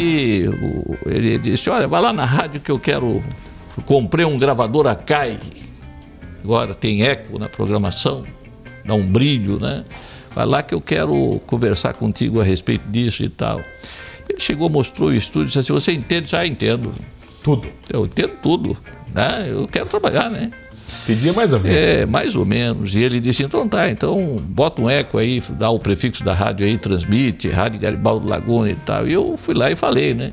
ele, 0.00 1.28
ele 1.28 1.38
disse, 1.38 1.68
olha, 1.70 1.86
vai 1.86 2.00
lá 2.00 2.12
na 2.12 2.24
rádio 2.24 2.60
que 2.60 2.70
eu 2.70 2.78
quero. 2.78 3.22
Eu 3.76 3.82
comprei 3.84 4.24
um 4.24 4.38
gravador 4.38 4.86
Akai. 4.86 5.38
Agora 6.42 6.74
tem 6.74 7.02
eco 7.02 7.38
na 7.38 7.48
programação, 7.48 8.22
dá 8.84 8.94
um 8.94 9.06
brilho, 9.06 9.58
né? 9.58 9.84
Vai 10.34 10.44
lá 10.44 10.62
que 10.62 10.74
eu 10.74 10.80
quero 10.80 11.40
conversar 11.46 11.94
contigo 11.94 12.40
a 12.40 12.44
respeito 12.44 12.86
disso 12.88 13.22
e 13.24 13.28
tal. 13.28 13.62
Ele 14.28 14.40
chegou, 14.40 14.68
mostrou 14.68 15.10
o 15.10 15.14
estúdio, 15.14 15.46
disse 15.46 15.58
assim, 15.60 15.72
você 15.72 15.92
entende? 15.92 16.30
Já 16.30 16.46
entendo. 16.46 16.92
Tudo. 17.42 17.68
Eu 17.88 18.04
entendo 18.04 18.32
tudo. 18.42 18.76
Né? 19.14 19.46
Eu 19.48 19.66
quero 19.66 19.86
trabalhar, 19.86 20.28
né? 20.28 20.50
Pedia 21.06 21.32
mais 21.32 21.52
ou 21.52 21.60
menos. 21.60 21.78
É, 21.78 22.06
mais 22.06 22.36
ou 22.36 22.44
menos. 22.44 22.94
E 22.94 23.00
ele 23.00 23.20
disse, 23.20 23.42
então 23.42 23.68
tá, 23.68 23.90
então 23.90 24.36
bota 24.40 24.80
um 24.80 24.88
eco 24.88 25.18
aí, 25.18 25.42
dá 25.50 25.70
o 25.70 25.78
prefixo 25.78 26.24
da 26.24 26.32
rádio 26.32 26.66
aí, 26.66 26.78
transmite, 26.78 27.48
Rádio 27.48 27.80
Garibaldi 27.80 28.26
Laguna 28.26 28.70
e 28.70 28.74
tal. 28.76 29.06
E 29.06 29.12
eu 29.12 29.36
fui 29.36 29.54
lá 29.54 29.70
e 29.70 29.76
falei, 29.76 30.14
né? 30.14 30.32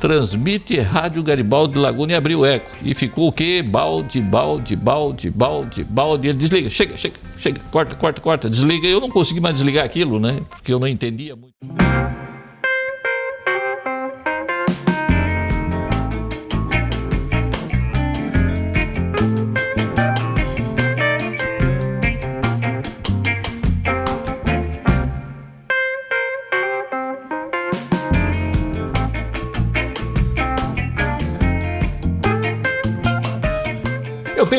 Transmite 0.00 0.80
Rádio 0.80 1.22
Garibaldi 1.22 1.78
Laguna 1.78 2.12
e 2.12 2.14
abriu 2.16 2.40
o 2.40 2.44
eco. 2.44 2.68
E 2.82 2.92
ficou 2.92 3.28
o 3.28 3.32
quê? 3.32 3.62
Balde, 3.62 4.20
balde, 4.20 4.74
balde, 4.74 5.30
balde, 5.30 5.84
balde. 5.84 6.28
Ele 6.28 6.38
desliga, 6.38 6.68
chega, 6.68 6.96
chega, 6.96 7.14
chega, 7.38 7.60
corta, 7.70 7.94
corta, 7.94 8.20
corta, 8.20 8.50
desliga. 8.50 8.88
Eu 8.88 9.00
não 9.00 9.08
consegui 9.08 9.40
mais 9.40 9.54
desligar 9.54 9.84
aquilo, 9.84 10.18
né? 10.18 10.40
Porque 10.50 10.72
eu 10.72 10.80
não 10.80 10.88
entendia 10.88 11.36
muito. 11.36 11.54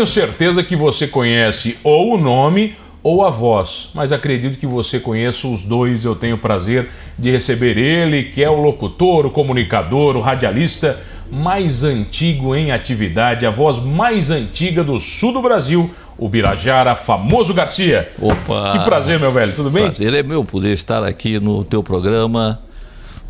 Tenho 0.04 0.08
certeza 0.08 0.62
que 0.62 0.76
você 0.76 1.08
conhece 1.08 1.78
ou 1.82 2.16
o 2.16 2.18
nome 2.18 2.76
ou 3.02 3.26
a 3.26 3.30
voz, 3.30 3.90
mas 3.94 4.12
acredito 4.12 4.58
que 4.58 4.68
você 4.68 5.00
conheça 5.00 5.48
os 5.48 5.64
dois. 5.64 6.04
Eu 6.04 6.14
tenho 6.14 6.36
o 6.36 6.40
prazer 6.40 6.90
de 7.18 7.32
receber 7.32 7.78
ele, 7.78 8.24
que 8.24 8.44
é 8.44 8.50
o 8.50 8.62
locutor, 8.62 9.26
o 9.26 9.32
comunicador, 9.32 10.18
o 10.18 10.22
radialista 10.22 11.00
mais 11.32 11.84
antigo 11.84 12.54
em 12.54 12.72
atividade, 12.72 13.46
a 13.46 13.50
voz 13.50 13.80
mais 13.80 14.30
antiga 14.30 14.84
do 14.84 15.00
sul 15.00 15.32
do 15.32 15.42
Brasil, 15.42 15.90
o 16.18 16.28
Birajara 16.28 16.96
Famoso 16.96 17.54
Garcia. 17.54 18.10
Opa! 18.20 18.72
Que 18.74 18.80
prazer, 18.84 19.20
meu 19.20 19.32
velho, 19.32 19.54
tudo 19.54 19.70
bem? 19.70 19.86
Prazer 19.86 20.14
é 20.14 20.22
meu 20.22 20.44
poder 20.44 20.74
estar 20.74 21.04
aqui 21.04 21.40
no 21.40 21.64
teu 21.64 21.82
programa, 21.82 22.60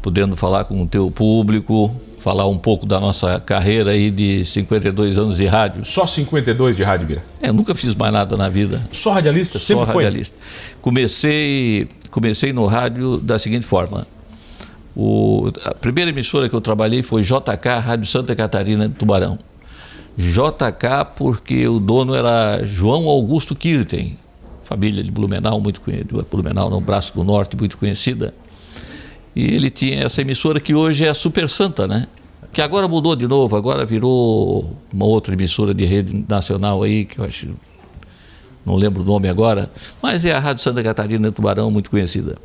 podendo 0.01 0.35
falar 0.35 0.63
com 0.65 0.81
o 0.81 0.87
teu 0.87 1.11
público, 1.11 1.95
falar 2.23 2.47
um 2.47 2.57
pouco 2.57 2.85
da 2.85 3.01
nossa 3.01 3.37
carreira 3.41 3.91
aí 3.91 4.09
de 4.09 4.45
52 4.45 5.19
anos 5.19 5.35
de 5.35 5.45
rádio. 5.45 5.83
Só 5.83 6.07
52 6.07 6.73
de 6.73 6.81
rádio, 6.81 7.05
Bira? 7.05 7.23
É, 7.41 7.51
nunca 7.51 7.75
fiz 7.75 7.93
mais 7.93 8.13
nada 8.13 8.37
na 8.37 8.47
vida. 8.47 8.81
Só 8.93 9.11
radialista? 9.11 9.59
Sempre 9.59 9.85
Só 9.85 9.91
foi? 9.91 10.05
radialista. 10.05 10.37
Comecei, 10.81 11.89
comecei 12.09 12.53
no 12.53 12.65
rádio 12.65 13.17
da 13.17 13.37
seguinte 13.37 13.65
forma. 13.65 14.07
O, 14.95 15.51
a 15.65 15.73
primeira 15.73 16.11
emissora 16.11 16.47
que 16.47 16.55
eu 16.55 16.61
trabalhei 16.61 17.03
foi 17.03 17.23
JK, 17.23 17.81
Rádio 17.83 18.07
Santa 18.07 18.33
Catarina 18.33 18.87
de 18.87 18.95
Tubarão. 18.95 19.37
JK 20.17 21.11
porque 21.17 21.67
o 21.67 21.77
dono 21.77 22.15
era 22.15 22.65
João 22.65 23.05
Augusto 23.05 23.53
Kirten, 23.53 24.17
família 24.63 25.03
de 25.03 25.11
Blumenau, 25.11 25.59
muito 25.59 25.81
conhecida, 25.81 26.25
Blumenau 26.31 26.69
no 26.69 26.79
Braço 26.79 27.13
do 27.15 27.23
Norte, 27.23 27.57
muito 27.57 27.77
conhecida. 27.77 28.33
E 29.35 29.55
ele 29.55 29.69
tinha 29.69 30.03
essa 30.03 30.21
emissora 30.21 30.59
que 30.59 30.75
hoje 30.75 31.05
é 31.05 31.09
a 31.09 31.13
Super 31.13 31.49
Santa, 31.49 31.87
né? 31.87 32.07
Que 32.51 32.61
agora 32.61 32.87
mudou 32.87 33.15
de 33.15 33.27
novo, 33.27 33.55
agora 33.55 33.83
virou 33.83 34.77
uma 34.93 35.05
outra 35.05 35.33
emissora 35.33 35.73
de 35.73 35.85
rede 35.85 36.25
nacional 36.29 36.83
aí, 36.83 37.05
que 37.05 37.19
eu 37.19 37.25
acho, 37.25 37.49
não 38.63 38.75
lembro 38.75 39.01
o 39.01 39.05
nome 39.05 39.27
agora, 39.27 39.71
mas 40.01 40.23
é 40.23 40.31
a 40.31 40.39
Rádio 40.39 40.61
Santa 40.61 40.83
Catarina 40.83 41.31
Tubarão, 41.31 41.71
muito 41.71 41.89
conhecida. 41.89 42.35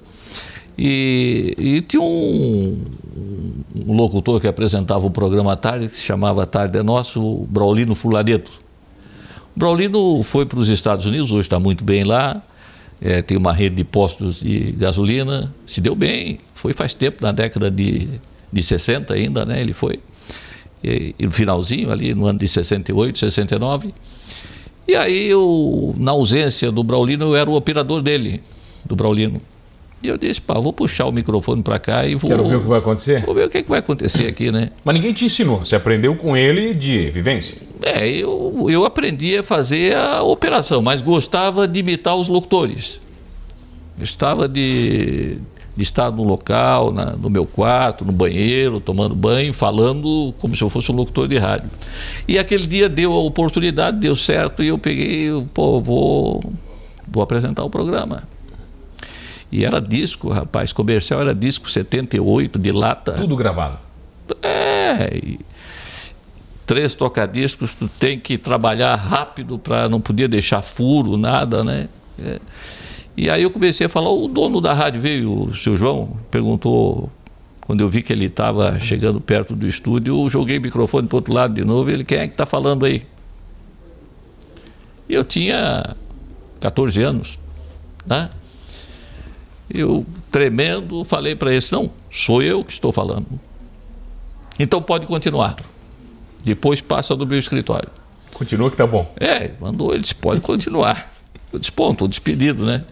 E, 0.78 1.54
e 1.58 1.80
tinha 1.82 2.00
um, 2.00 2.84
um, 3.74 3.92
locutor 3.94 4.40
que 4.40 4.46
apresentava 4.46 5.04
o 5.04 5.10
programa 5.10 5.52
à 5.52 5.56
tarde, 5.56 5.88
que 5.88 5.96
se 5.96 6.04
chamava 6.04 6.46
Tarde 6.46 6.78
é 6.78 6.82
Nosso, 6.84 7.20
o 7.20 7.46
Braulino 7.46 7.96
Fulareto. 7.96 8.52
O 9.56 9.58
Braulino 9.58 10.22
foi 10.22 10.46
para 10.46 10.58
os 10.60 10.68
Estados 10.68 11.04
Unidos, 11.04 11.32
hoje 11.32 11.40
está 11.40 11.58
muito 11.58 11.82
bem 11.82 12.04
lá, 12.04 12.40
é, 13.00 13.22
tem 13.22 13.36
uma 13.36 13.52
rede 13.52 13.76
de 13.76 13.84
postos 13.84 14.40
de 14.40 14.72
gasolina, 14.72 15.52
se 15.66 15.80
deu 15.80 15.94
bem, 15.94 16.40
foi 16.52 16.72
faz 16.72 16.94
tempo, 16.94 17.18
na 17.22 17.32
década 17.32 17.70
de, 17.70 18.08
de 18.52 18.62
60 18.62 19.14
ainda, 19.14 19.44
né? 19.44 19.60
Ele 19.60 19.72
foi. 19.72 20.00
E, 20.82 21.14
e 21.18 21.26
no 21.26 21.32
finalzinho, 21.32 21.90
ali 21.90 22.14
no 22.14 22.26
ano 22.26 22.38
de 22.38 22.48
68, 22.48 23.18
69. 23.18 23.92
E 24.86 24.96
aí, 24.96 25.28
eu, 25.28 25.94
na 25.98 26.12
ausência 26.12 26.72
do 26.72 26.82
Braulino, 26.82 27.26
eu 27.26 27.36
era 27.36 27.48
o 27.48 27.54
operador 27.54 28.02
dele, 28.02 28.40
do 28.84 28.96
Braulino. 28.96 29.40
E 30.02 30.06
eu 30.06 30.16
disse, 30.16 30.40
pá, 30.40 30.54
vou 30.54 30.72
puxar 30.72 31.06
o 31.06 31.12
microfone 31.12 31.62
para 31.62 31.78
cá 31.78 32.06
e 32.06 32.14
vou. 32.14 32.30
Quero 32.30 32.46
ver 32.46 32.56
o 32.56 32.62
que 32.62 32.68
vai 32.68 32.78
acontecer? 32.78 33.24
Vou 33.24 33.34
ver 33.34 33.46
o 33.46 33.48
que, 33.48 33.58
é 33.58 33.62
que 33.62 33.68
vai 33.68 33.80
acontecer 33.80 34.28
aqui, 34.28 34.52
né? 34.52 34.70
Mas 34.84 34.94
ninguém 34.94 35.12
te 35.12 35.24
ensinou, 35.24 35.58
você 35.64 35.74
aprendeu 35.74 36.14
com 36.14 36.36
ele 36.36 36.72
de 36.72 37.10
vivência? 37.10 37.58
É, 37.82 38.08
eu, 38.08 38.66
eu 38.68 38.84
aprendi 38.84 39.36
a 39.36 39.42
fazer 39.42 39.96
a 39.96 40.22
operação, 40.22 40.80
mas 40.80 41.02
gostava 41.02 41.66
de 41.66 41.80
imitar 41.80 42.14
os 42.14 42.28
locutores. 42.28 43.00
Gostava 43.98 44.48
de, 44.48 45.38
de 45.76 45.82
estar 45.82 46.12
no 46.12 46.22
local, 46.22 46.92
na, 46.92 47.16
no 47.16 47.28
meu 47.28 47.44
quarto, 47.44 48.04
no 48.04 48.12
banheiro, 48.12 48.78
tomando 48.78 49.16
banho, 49.16 49.52
falando 49.52 50.32
como 50.38 50.56
se 50.56 50.62
eu 50.62 50.70
fosse 50.70 50.92
um 50.92 50.94
locutor 50.94 51.26
de 51.26 51.38
rádio. 51.38 51.68
E 52.28 52.38
aquele 52.38 52.68
dia 52.68 52.88
deu 52.88 53.12
a 53.12 53.18
oportunidade, 53.18 53.98
deu 53.98 54.14
certo, 54.14 54.62
e 54.62 54.68
eu 54.68 54.78
peguei, 54.78 55.28
pô, 55.52 55.80
vou, 55.80 56.40
vou 57.08 57.22
apresentar 57.22 57.64
o 57.64 57.70
programa. 57.70 58.22
E 59.50 59.64
era 59.64 59.80
disco, 59.80 60.28
rapaz, 60.28 60.72
comercial 60.72 61.20
era 61.20 61.34
disco 61.34 61.70
78 61.70 62.58
de 62.58 62.72
lata. 62.72 63.12
Tudo 63.12 63.34
gravado. 63.34 63.78
É. 64.42 65.16
E 65.16 65.40
três 66.66 66.94
tocadiscos, 66.94 67.72
tu 67.72 67.88
tem 67.88 68.20
que 68.20 68.36
trabalhar 68.36 68.94
rápido 68.94 69.58
para 69.58 69.88
não 69.88 70.02
poder 70.02 70.28
deixar 70.28 70.60
furo, 70.60 71.16
nada, 71.16 71.64
né? 71.64 71.88
É. 72.22 72.38
E 73.16 73.30
aí 73.30 73.42
eu 73.42 73.50
comecei 73.50 73.86
a 73.86 73.88
falar, 73.88 74.10
o 74.10 74.28
dono 74.28 74.60
da 74.60 74.74
rádio 74.74 75.00
veio, 75.00 75.44
o 75.44 75.54
seu 75.54 75.76
João, 75.76 76.16
perguntou, 76.30 77.10
quando 77.66 77.80
eu 77.80 77.88
vi 77.88 78.02
que 78.02 78.12
ele 78.12 78.26
estava 78.26 78.78
chegando 78.78 79.18
perto 79.18 79.56
do 79.56 79.66
estúdio, 79.66 80.24
eu 80.24 80.30
joguei 80.30 80.58
o 80.58 80.60
microfone 80.60 81.08
para 81.08 81.16
o 81.16 81.18
outro 81.18 81.32
lado 81.32 81.54
de 81.54 81.64
novo, 81.64 81.90
ele, 81.90 82.04
quem 82.04 82.18
é 82.18 82.26
que 82.26 82.34
está 82.34 82.44
falando 82.44 82.84
aí? 82.84 83.02
Eu 85.08 85.24
tinha 85.24 85.96
14 86.60 87.02
anos, 87.02 87.38
né? 88.06 88.28
Eu, 89.70 90.06
tremendo, 90.30 91.04
falei 91.04 91.34
para 91.34 91.52
ele: 91.52 91.64
não, 91.70 91.90
sou 92.10 92.42
eu 92.42 92.64
que 92.64 92.72
estou 92.72 92.92
falando. 92.92 93.26
Então 94.58 94.82
pode 94.82 95.06
continuar. 95.06 95.56
Depois 96.44 96.80
passa 96.80 97.14
do 97.14 97.26
meu 97.26 97.38
escritório. 97.38 97.90
Continua 98.32 98.70
que 98.70 98.76
tá 98.76 98.86
bom. 98.86 99.12
É, 99.18 99.50
mandou, 99.60 99.92
ele 99.92 100.02
disse: 100.02 100.14
pode 100.14 100.40
continuar. 100.40 101.12
Eu 101.52 101.58
disse: 101.58 101.72
bom, 101.74 101.92
estou 101.92 102.08
despedido, 102.08 102.64
né? 102.64 102.84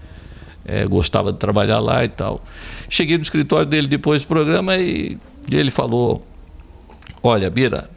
É, 0.65 0.85
gostava 0.85 1.33
de 1.33 1.39
trabalhar 1.39 1.79
lá 1.79 2.05
e 2.05 2.09
tal. 2.09 2.43
Cheguei 2.89 3.17
no 3.17 3.23
escritório 3.23 3.67
dele 3.67 3.87
depois 3.87 4.23
do 4.23 4.29
programa 4.29 4.77
e 4.77 5.17
ele 5.51 5.71
falou: 5.71 6.27
Olha, 7.23 7.49
Bira, 7.49 7.89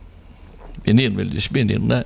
menino, 0.85 1.19
ele 1.19 1.29
disse: 1.29 1.51
menino, 1.51 1.85
né? 1.85 2.06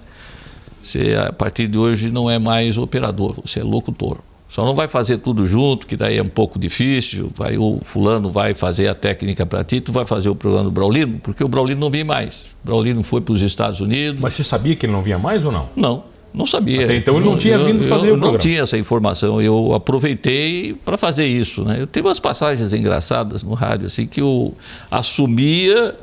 Você 0.84 1.16
a 1.16 1.32
partir 1.32 1.68
de 1.68 1.78
hoje 1.78 2.12
não 2.12 2.30
é 2.30 2.38
mais 2.38 2.78
operador, 2.78 3.40
você 3.42 3.60
é 3.60 3.64
locutor. 3.64 4.20
Só 4.54 4.64
não 4.64 4.76
vai 4.76 4.88
fazer 4.88 5.18
tudo 5.18 5.48
junto, 5.48 5.88
que 5.88 5.98
daí 5.98 6.20
é 6.20 6.22
um 6.22 6.30
pouco 6.30 6.60
difícil. 6.60 7.28
Vai, 7.36 7.58
o 7.58 7.80
fulano 7.82 8.30
vai 8.30 8.54
fazer 8.54 8.88
a 8.88 8.94
técnica 8.94 9.48
para 9.48 9.64
ti, 9.64 9.82
tu 9.82 9.92
vai 9.92 10.06
fazer 10.06 10.30
o 10.30 10.36
programa 10.36 10.66
do 10.66 10.70
Braulino, 10.70 11.20
porque 11.24 11.44
o 11.44 11.48
Braulino 11.48 11.82
não 11.82 11.90
vem 11.90 12.04
mais. 12.04 12.42
O 12.64 12.68
Braulino 12.68 13.02
foi 13.02 13.20
para 13.20 13.34
os 13.34 13.42
Estados 13.42 13.82
Unidos. 13.82 14.22
Mas 14.22 14.36
você 14.36 14.44
sabia 14.44 14.76
que 14.76 14.86
ele 14.86 14.94
não 14.94 15.02
vinha 15.02 15.18
mais 15.18 15.44
ou 15.44 15.52
não? 15.52 15.70
Não, 15.76 16.04
não 16.32 16.46
sabia. 16.46 16.84
Até 16.84 16.96
então 16.96 17.16
ele 17.16 17.26
não 17.26 17.36
tinha 17.36 17.56
eu, 17.56 17.66
vindo 17.66 17.84
fazer 17.86 18.10
eu, 18.10 18.14
o 18.14 18.20
programa. 18.20 18.34
Não 18.34 18.38
tinha 18.38 18.62
essa 18.62 18.78
informação. 18.78 19.42
Eu 19.42 19.74
aproveitei 19.74 20.76
para 20.86 21.00
fazer 21.00 21.26
isso. 21.26 21.64
Né? 21.64 21.82
Eu 21.82 21.88
tenho 21.88 22.06
umas 22.06 22.20
passagens 22.20 22.74
engraçadas 22.74 23.42
no 23.42 23.56
rádio, 23.56 23.88
assim, 23.88 24.06
que 24.06 24.22
eu 24.22 24.56
assumia 24.92 25.96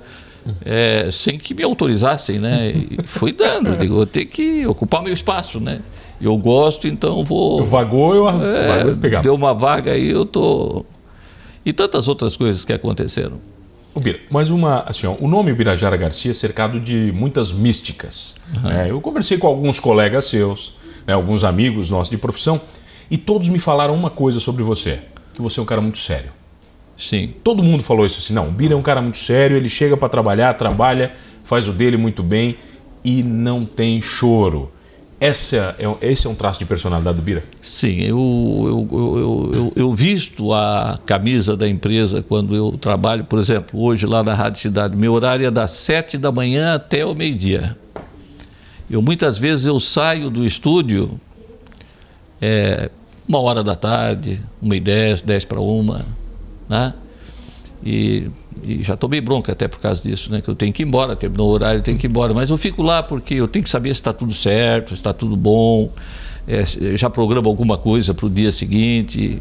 é, 0.65 1.09
sem 1.13 1.39
que 1.39 1.55
me 1.55 1.63
autorizassem, 1.63 2.41
né? 2.41 2.71
E 2.71 2.99
fui 3.05 3.31
dando. 3.31 3.77
Digo, 3.79 4.01
eu 4.01 4.07
tenho 4.07 4.27
que 4.27 4.67
ocupar 4.67 5.05
meu 5.05 5.13
espaço, 5.13 5.61
né? 5.61 5.81
Eu 6.21 6.37
gosto, 6.37 6.87
então 6.87 7.25
vou. 7.25 7.65
Vagou, 7.65 8.15
eu, 8.15 8.29
É, 8.29 8.79
vagou, 8.79 8.97
pegava. 8.97 9.23
deu 9.23 9.35
uma 9.35 9.55
vaga 9.55 9.93
aí, 9.93 10.11
eu 10.11 10.27
tô. 10.27 10.85
E 11.65 11.73
tantas 11.73 12.09
outras 12.09 12.37
coisas 12.37 12.65
que 12.65 12.73
aconteceram. 12.73 13.39
Bira, 13.99 14.21
mas 14.31 14.51
uma, 14.51 14.85
assim, 14.87 15.07
ó, 15.07 15.17
o 15.19 15.27
nome 15.27 15.53
Birajara 15.53 15.97
Garcia 15.97 16.31
é 16.31 16.35
cercado 16.35 16.79
de 16.79 17.13
muitas 17.13 17.53
místicas. 17.53 18.37
né? 18.63 18.87
eu 18.89 19.01
conversei 19.01 19.37
com 19.37 19.47
alguns 19.47 19.81
colegas 19.81 20.27
seus, 20.27 20.75
né, 21.07 21.13
alguns 21.13 21.43
amigos 21.43 21.91
nossos 21.91 22.09
de 22.09 22.17
profissão, 22.17 22.61
e 23.11 23.19
todos 23.19 23.49
me 23.49 23.59
falaram 23.59 23.95
uma 23.95 24.09
coisa 24.09 24.39
sobre 24.39 24.63
você: 24.63 25.01
que 25.35 25.43
você 25.43 25.59
é 25.59 25.63
um 25.63 25.67
cara 25.67 25.81
muito 25.81 25.99
sério. 25.99 26.31
Sim. 26.97 27.35
Todo 27.43 27.63
mundo 27.63 27.83
falou 27.83 28.07
isso 28.07 28.19
assim, 28.21 28.33
não, 28.33 28.49
o 28.49 28.51
Bira 28.53 28.75
é 28.75 28.77
um 28.77 28.83
cara 28.83 29.03
muito 29.03 29.19
sério, 29.19 29.57
ele 29.57 29.69
chega 29.69 29.97
para 29.97 30.09
trabalhar, 30.09 30.53
trabalha, 30.55 31.13
faz 31.43 31.67
o 31.67 31.73
dele 31.73 31.97
muito 31.97 32.23
bem 32.23 32.57
e 33.03 33.23
não 33.23 33.65
tem 33.65 34.01
choro. 34.01 34.71
Essa 35.21 35.77
é, 35.79 36.11
esse 36.11 36.27
é 36.27 36.31
um 36.31 36.35
traço 36.35 36.59
de 36.59 36.65
personalidade 36.65 37.19
do 37.19 37.23
Bira? 37.23 37.45
Sim, 37.61 38.01
eu, 38.01 38.89
eu, 38.91 38.99
eu, 38.99 39.51
eu, 39.53 39.73
eu 39.77 39.93
visto 39.93 40.55
a 40.55 40.99
camisa 41.05 41.55
da 41.55 41.69
empresa 41.69 42.23
quando 42.23 42.57
eu 42.57 42.73
trabalho, 42.79 43.25
por 43.25 43.39
exemplo, 43.39 43.79
hoje 43.79 44.07
lá 44.07 44.23
na 44.23 44.33
Rádio 44.33 44.63
Cidade, 44.63 44.97
meu 44.97 45.13
horário 45.13 45.47
é 45.47 45.51
das 45.51 45.73
sete 45.73 46.17
da 46.17 46.33
manhã 46.33 46.75
até 46.75 47.05
o 47.05 47.15
meio-dia. 47.15 47.77
Eu 48.91 49.03
muitas 49.03 49.37
vezes 49.37 49.67
eu 49.67 49.79
saio 49.79 50.31
do 50.31 50.45
estúdio 50.45 51.21
é, 52.41 52.91
uma 53.29 53.41
hora 53.41 53.63
da 53.63 53.77
tarde, 53.77 54.41
uma 54.61 54.75
e 54.75 54.81
dez, 54.81 55.21
dez 55.21 55.45
para 55.45 55.61
uma, 55.61 56.05
né? 56.67 56.95
E, 57.85 58.31
e, 58.65 58.83
já 58.83 58.97
tomei 58.97 59.21
bronca 59.21 59.53
até 59.53 59.69
por 59.69 59.81
causa 59.81 60.03
disso, 60.03 60.31
né? 60.31 60.41
Que 60.41 60.49
eu 60.49 60.55
tenho 60.55 60.73
que 60.73 60.83
ir 60.83 60.87
embora, 60.87 61.17
terminou 61.17 61.49
o 61.49 61.53
horário, 61.53 61.79
eu 61.79 61.83
tenho 61.83 61.99
que 61.99 62.07
ir 62.07 62.11
embora. 62.11 62.35
Mas 62.35 62.51
eu 62.51 62.59
fico 62.59 62.83
lá 62.83 63.03
porque 63.03 63.35
eu 63.35 63.49
tenho 63.49 63.62
que 63.62 63.71
saber 63.71 63.95
se 63.95 64.01
está 64.01 64.12
tudo 64.12 64.33
certo, 64.33 64.89
se 64.89 64.95
está 64.95 65.12
tudo 65.12 65.37
bom, 65.37 65.91
é, 66.47 66.65
já 66.97 67.09
programo 67.09 67.49
alguma 67.49 67.79
coisa 67.79 68.12
para 68.15 68.27
o 68.27 68.31
dia 68.31 68.53
seguinte. 68.53 69.41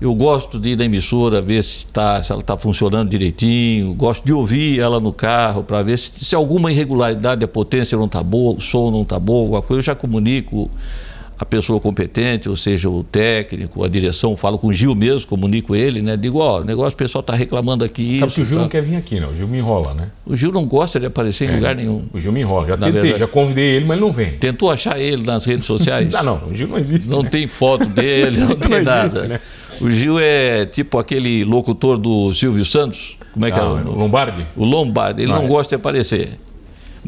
Eu 0.00 0.14
gosto 0.14 0.60
de 0.60 0.70
ir 0.70 0.76
na 0.76 0.84
emissora, 0.84 1.42
ver 1.42 1.64
se, 1.64 1.84
tá, 1.86 2.22
se 2.22 2.30
ela 2.30 2.40
está 2.40 2.56
funcionando 2.56 3.08
direitinho. 3.08 3.94
Gosto 3.94 4.24
de 4.24 4.32
ouvir 4.32 4.78
ela 4.78 5.00
no 5.00 5.12
carro 5.12 5.64
para 5.64 5.82
ver 5.82 5.98
se, 5.98 6.12
se 6.24 6.34
alguma 6.36 6.70
irregularidade, 6.70 7.44
a 7.44 7.48
potência 7.48 7.98
não 7.98 8.06
está 8.06 8.22
boa, 8.22 8.56
o 8.56 8.60
som 8.60 8.90
não 8.90 9.02
está 9.02 9.18
bom, 9.18 9.40
alguma 9.40 9.62
coisa. 9.62 9.78
Eu 9.78 9.82
já 9.82 9.94
comunico 9.94 10.70
a 11.38 11.44
pessoa 11.44 11.78
competente, 11.78 12.48
ou 12.48 12.56
seja, 12.56 12.90
o 12.90 13.04
técnico, 13.04 13.84
a 13.84 13.88
direção, 13.88 14.36
falo 14.36 14.58
com 14.58 14.66
o 14.66 14.72
Gil 14.72 14.94
mesmo, 14.94 15.28
comunico 15.28 15.76
ele, 15.76 16.02
né? 16.02 16.16
Digo, 16.16 16.38
ó, 16.38 16.60
o 16.60 16.64
negócio, 16.64 16.94
o 16.94 16.96
pessoal 16.96 17.20
está 17.20 17.34
reclamando 17.34 17.84
aqui. 17.84 18.16
Sabe 18.16 18.28
isso, 18.30 18.34
que 18.36 18.42
o 18.42 18.44
Gil 18.44 18.56
tá. 18.56 18.62
não 18.62 18.68
quer 18.68 18.82
vir 18.82 18.96
aqui, 18.96 19.20
não. 19.20 19.28
O 19.30 19.36
Gil 19.36 19.46
me 19.46 19.58
enrola, 19.58 19.94
né? 19.94 20.08
O 20.26 20.34
Gil 20.34 20.50
não 20.50 20.64
gosta 20.66 20.98
de 20.98 21.06
aparecer 21.06 21.48
em 21.48 21.52
É, 21.52 21.56
lugar 21.56 21.76
nenhum. 21.76 22.02
O 22.12 22.18
Gil 22.18 22.32
me 22.32 22.40
enrola. 22.40 22.66
Já 22.66 22.76
Na 22.76 22.86
tentei, 22.86 23.00
verdade. 23.02 23.20
já 23.20 23.26
convidei 23.28 23.76
ele, 23.76 23.84
mas 23.84 23.96
ele 23.96 24.04
não 24.06 24.12
vem. 24.12 24.32
Tentou 24.32 24.70
achar 24.70 24.98
ele 25.00 25.22
nas 25.24 25.44
redes 25.44 25.64
sociais? 25.66 26.12
Ah, 26.18 26.22
não, 26.24 26.42
o 26.48 26.54
Gil 26.54 26.66
não 26.66 26.76
existe. 26.78 27.08
Não 27.08 27.22
né? 27.22 27.28
tem 27.30 27.46
foto 27.46 27.86
dele, 27.90 28.38
não 28.40 28.56
tem 28.56 28.70
Não 28.70 28.82
nada. 28.82 29.06
existe, 29.06 29.28
né? 29.28 29.40
O 29.80 29.88
Gil 29.90 30.18
é 30.18 30.66
tipo 30.66 30.98
aquele 30.98 31.44
locutor 31.44 31.96
do 31.96 32.34
Silvio 32.34 32.64
Santos. 32.64 33.16
Como 33.32 33.46
é 33.46 33.52
que 33.52 33.58
Ah, 33.60 33.62
é? 33.62 33.66
o 33.66 33.92
O, 33.92 33.94
Lombardi? 33.96 34.44
o 34.56 34.64
Lombardi. 34.64 35.22
Ele 35.22 35.30
Ah, 35.30 35.36
não 35.36 35.44
é. 35.44 35.46
gosta 35.46 35.76
de 35.76 35.80
aparecer. 35.80 36.30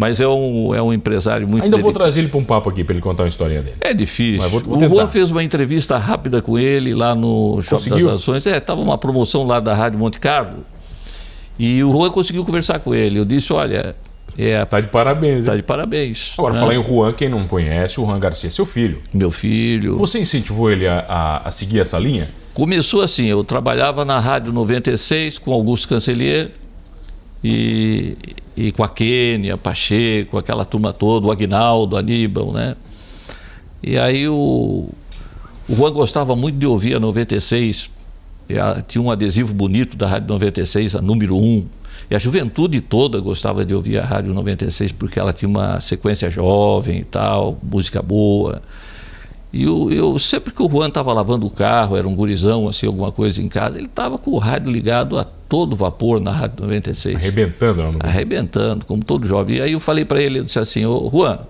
Mas 0.00 0.18
é 0.18 0.26
um, 0.26 0.74
é 0.74 0.80
um 0.80 0.94
empresário 0.94 1.46
muito 1.46 1.62
Ainda 1.64 1.76
vou 1.76 1.88
dedicado. 1.88 2.04
trazer 2.04 2.20
ele 2.20 2.28
para 2.30 2.38
um 2.40 2.44
papo 2.44 2.70
aqui 2.70 2.82
para 2.82 2.94
ele 2.94 3.02
contar 3.02 3.24
uma 3.24 3.28
história 3.28 3.60
dele. 3.60 3.76
É 3.82 3.92
difícil. 3.92 4.48
Vou- 4.48 4.60
vou 4.60 4.78
o. 4.78 4.88
Juan 4.88 5.06
fez 5.06 5.30
uma 5.30 5.44
entrevista 5.44 5.98
rápida 5.98 6.40
com 6.40 6.58
ele 6.58 6.94
lá 6.94 7.14
no 7.14 7.60
Shopping 7.60 7.90
Conseguiu? 7.90 8.06
das 8.10 8.20
Ações. 8.22 8.46
É, 8.46 8.56
estava 8.56 8.80
uma 8.80 8.96
promoção 8.96 9.46
lá 9.46 9.60
da 9.60 9.74
Rádio 9.74 9.98
Monte 9.98 10.18
Carlo. 10.18 10.60
E 11.58 11.84
o 11.84 11.92
Juan 11.92 12.08
conseguiu 12.08 12.46
conversar 12.46 12.78
com 12.78 12.94
ele. 12.94 13.18
Eu 13.18 13.26
disse, 13.26 13.52
olha, 13.52 13.94
é, 14.38 14.64
Tá 14.64 14.80
de 14.80 14.88
parabéns. 14.88 15.44
tá 15.44 15.52
hein? 15.52 15.58
de 15.58 15.62
parabéns. 15.62 16.32
Agora, 16.38 16.54
né? 16.54 16.60
falar 16.60 16.74
em 16.76 16.82
Juan, 16.82 17.12
quem 17.12 17.28
não 17.28 17.46
conhece, 17.46 18.00
o 18.00 18.06
Juan 18.06 18.18
Garcia 18.18 18.50
seu 18.50 18.64
filho. 18.64 19.02
Meu 19.12 19.30
filho. 19.30 19.98
Você 19.98 20.18
incentivou 20.18 20.70
ele 20.70 20.86
a, 20.86 21.04
a- 21.06 21.42
a 21.48 21.50
seguir 21.50 21.80
essa 21.80 21.98
linha? 21.98 22.26
Começou 22.54 23.02
assim, 23.02 23.26
eu 23.26 23.44
trabalhava 23.44 24.02
na 24.04 24.18
Rádio 24.18 24.50
96 24.54 25.38
com 25.38 25.52
Augusto 25.52 25.86
Cancelier 25.88 26.50
e, 27.42 28.16
e 28.56 28.72
com 28.72 28.84
a 28.84 28.88
Kênia, 28.88 29.56
Pacheco, 29.56 30.36
aquela 30.38 30.64
turma 30.64 30.92
toda, 30.92 31.26
o 31.26 31.32
Agnaldo, 31.32 31.96
Aníbal, 31.96 32.52
né? 32.52 32.76
E 33.82 33.98
aí 33.98 34.28
o, 34.28 34.88
o 35.68 35.74
Juan 35.74 35.92
gostava 35.92 36.36
muito 36.36 36.58
de 36.58 36.66
ouvir 36.66 36.94
a 36.96 37.00
96, 37.00 37.90
e 38.48 38.58
a- 38.58 38.82
tinha 38.86 39.00
um 39.02 39.10
adesivo 39.10 39.54
bonito 39.54 39.96
da 39.96 40.06
Rádio 40.06 40.28
96, 40.28 40.96
a 40.96 41.00
número 41.02 41.36
1. 41.36 41.66
E 42.10 42.14
a 42.14 42.18
juventude 42.18 42.80
toda 42.80 43.20
gostava 43.20 43.64
de 43.64 43.72
ouvir 43.74 43.98
a 43.98 44.04
Rádio 44.04 44.34
96 44.34 44.90
porque 44.92 45.18
ela 45.18 45.32
tinha 45.32 45.48
uma 45.48 45.80
sequência 45.80 46.28
jovem 46.30 46.98
e 46.98 47.04
tal, 47.04 47.56
música 47.62 48.02
boa. 48.02 48.60
E 49.52 49.64
eu, 49.64 49.90
eu 49.90 50.18
sempre 50.18 50.54
que 50.54 50.62
o 50.62 50.68
Juan 50.68 50.88
estava 50.88 51.12
lavando 51.12 51.46
o 51.46 51.50
carro, 51.50 51.96
era 51.96 52.06
um 52.06 52.14
gurizão, 52.14 52.68
assim, 52.68 52.86
alguma 52.86 53.10
coisa 53.10 53.42
em 53.42 53.48
casa, 53.48 53.78
ele 53.78 53.86
estava 53.86 54.16
com 54.16 54.30
o 54.30 54.38
rádio 54.38 54.70
ligado 54.70 55.18
a 55.18 55.24
todo 55.24 55.74
vapor 55.74 56.20
na 56.20 56.30
Rádio 56.30 56.62
96. 56.62 57.16
Arrebentando. 57.16 57.82
Não, 57.82 57.92
não. 57.92 58.00
Arrebentando, 58.00 58.86
como 58.86 59.04
todo 59.04 59.26
jovem. 59.26 59.56
E 59.56 59.60
aí 59.60 59.72
eu 59.72 59.80
falei 59.80 60.04
para 60.04 60.22
ele, 60.22 60.38
eu 60.38 60.44
disse 60.44 60.60
assim, 60.60 60.86
ô 60.86 61.08
Juan, 61.08 61.40